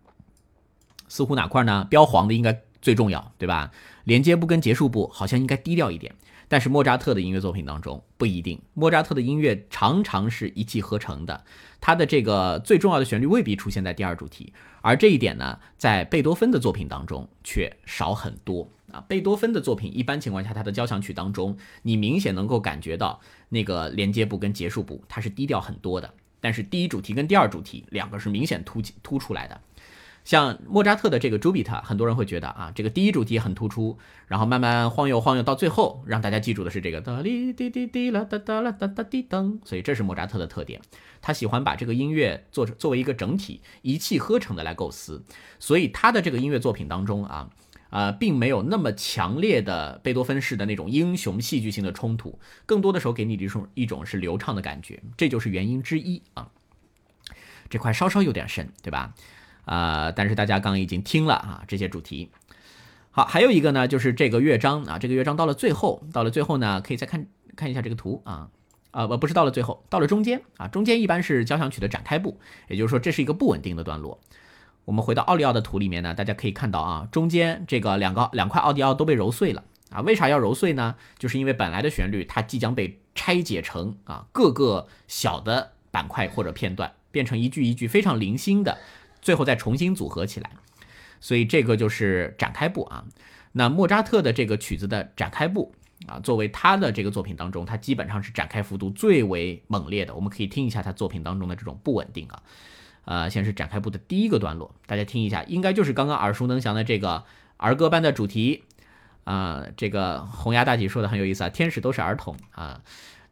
[1.07, 1.87] 似乎哪块呢？
[1.89, 2.61] 标黄的应该。
[2.81, 3.71] 最重要，对吧？
[4.09, 6.15] 连接部跟结束部好像应该低调一点，
[6.47, 8.59] 但是莫扎特的音乐作品当中不一定。
[8.73, 11.45] 莫扎特的音乐常常是一气呵成的，
[11.79, 14.51] 他的这个最重要的旋律未必出现在第二主题，
[14.81, 18.99] 而这一点呢，在贝多芬的作品当中却少很多啊。
[19.07, 29.61] 贝多芬的作品一般情况下，他的交响曲当中，你明显能够感觉到那个连接部跟结束部它是低调很多的，但是第一主题跟第二主题两个是明显突突出来的。
[30.29, 40.79] 像莫扎特的这个朱比塔，很多人会觉得啊，这个第一主题很突出，然后慢慢晃悠晃悠，到最后让大家记住的是这个哒哩滴滴滴啦哒哒啦哒哒滴噔，所以这是莫扎特的特点，
[41.19, 45.23] 他喜欢把这个音乐做作为一个整体，一气呵成的来构思，
[45.57, 47.49] 所以他的这个音乐作品当中啊，
[47.89, 56.51] 啊，并没有那么强烈的贝多芬式的那种英雄戏剧性的冲突，更多的时候给你一种一种是流畅的感觉，这就是原因之一啊。
[57.67, 59.15] 这块稍稍有点深，对吧？
[59.69, 62.31] 啊，但是大家刚刚已经听了啊，这些主题。
[63.11, 68.49] 好，还有一个呢，就是这个乐章啊，这个乐章到了最后，到了最后呢，可以再看看一下这个图啊，
[68.89, 74.19] 啊不不是到了最后，到了中间啊，中间一般是交响曲的展开部，也就是说这是一个不稳定的段落。
[74.85, 80.95] 我们回到奥利奥的图里面呢，大家可以看到啊，中间这个两个两块奥迪奥都被揉碎了啊，为啥要揉碎呢？
[81.19, 88.79] 就是因为本来的旋律它即将被拆解成啊各个小的板块或者片段，变成一句一句非常零星的。
[89.21, 90.51] 最后再重新组合起来，
[91.19, 93.05] 所以这个就是展开部啊。
[93.51, 95.73] 那莫扎特的这个曲子的展开部
[96.07, 100.13] 啊，作为他的这个作品当中，他基本上是展开幅度最为猛烈的。
[100.13, 102.43] 我们可以听一下他作品当中的这种不稳定啊。
[103.05, 107.25] 呃，先是展开部的第一个段落，大家听一下，应该就是刚刚耳熟能详的这个
[107.57, 108.65] 儿歌般的主题
[109.23, 109.65] 啊。
[109.75, 112.81] 这个红牙大姐说的很有意思啊，天使都是儿童啊。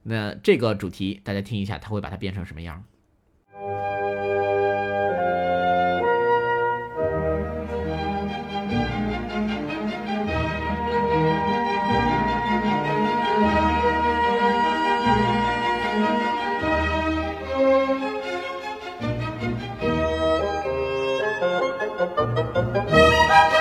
[0.01, 2.83] 那这个主题大家听一下，他会把它变成什么样？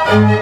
[0.06, 0.36] 它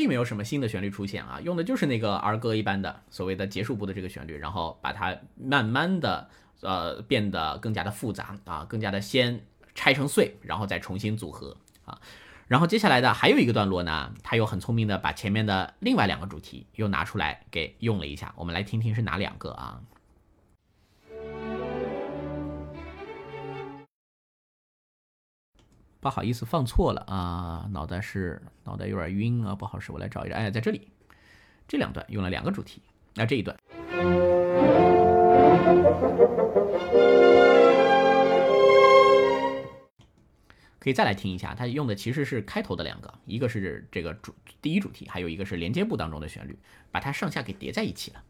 [0.00, 6.26] 并没有什么新的旋律出现啊，用的就是那个儿歌一般的所谓的结束部的这个旋律，然后把它慢慢的
[6.62, 9.44] 呃变得更加的复杂啊，更加的先
[9.74, 12.00] 拆成碎，然后再重新组合啊。
[12.48, 19.82] 然后接下来的还有一个段落呢，他又很聪明的把前面的另外两个主题又拿出来给用了一下，我们来听听是哪两个啊？
[26.00, 30.88] 不好意思，放错了啊，脑袋是脑袋有点晕啊，不好使，我来找一找，哎，在这里，
[31.68, 32.80] 这两段用了两个主题，
[33.14, 33.54] 那这一段。
[40.78, 46.58] 可以再来听一下，它用的其实是开头的两个，一个是这个主第一主题，还有一个是连接部当中的旋律，
[46.90, 48.22] 把它上下给叠在一起了。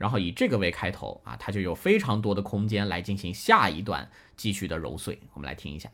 [0.00, 5.20] 然后以这个为开头啊，它就有非常多的空间来进行下一段继续的揉碎。
[5.34, 5.90] 我们来听一下。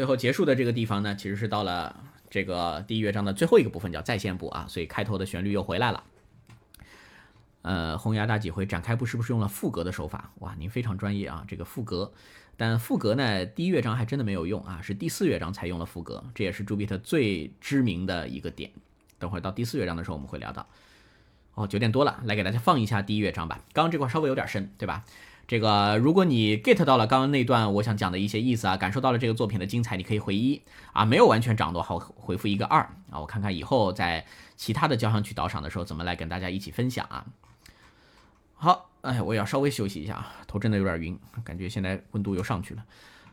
[0.00, 1.94] 最后结束的这个地方呢，其实是到了
[2.30, 6.04] 这个第一乐章的最后一个部分，叫再现部啊，所以开头的旋律又回来了。
[7.60, 10.32] 呃，红牙大几回展开部是不是用了副格的手法？
[10.38, 12.14] 哇，您非常专业啊，这个副格。
[12.56, 18.70] 但副格呢，第一乐章还真的没有用啊，是第四乐章才用了副格，这也是朱比特最知名的一个点。
[19.18, 20.66] 等会儿到第四乐章的时候，我们会聊到。
[21.52, 23.60] 哦，九点多了，来给大家放一下第一乐章吧。
[23.74, 25.04] 刚刚这块稍微有点深，对吧？
[25.50, 34.24] 这个，如果你 get 到了刚刚那段我想讲的一些意思啊，感受到了这个作品的精彩，你可以回一啊，没有完全掌握好，回复一个二啊，我看看以后在
[34.54, 37.26] 其他的交响曲导赏的时候怎么来跟大家一起分享啊。
[38.54, 42.84] 好，哎，我要稍微休息一下啊，头真的有点晕，感觉现在温度又上去了。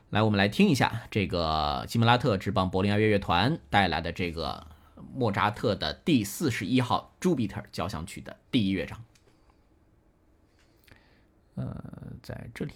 [0.09, 4.65] 来，我们来听一下这个基姆拉特之邦柏林爱乐乐团带来的这个
[5.13, 8.99] 莫扎特的第四十一号朱比特交响曲的第一乐章。
[11.58, 11.76] 呃，
[12.22, 12.74] 在这里。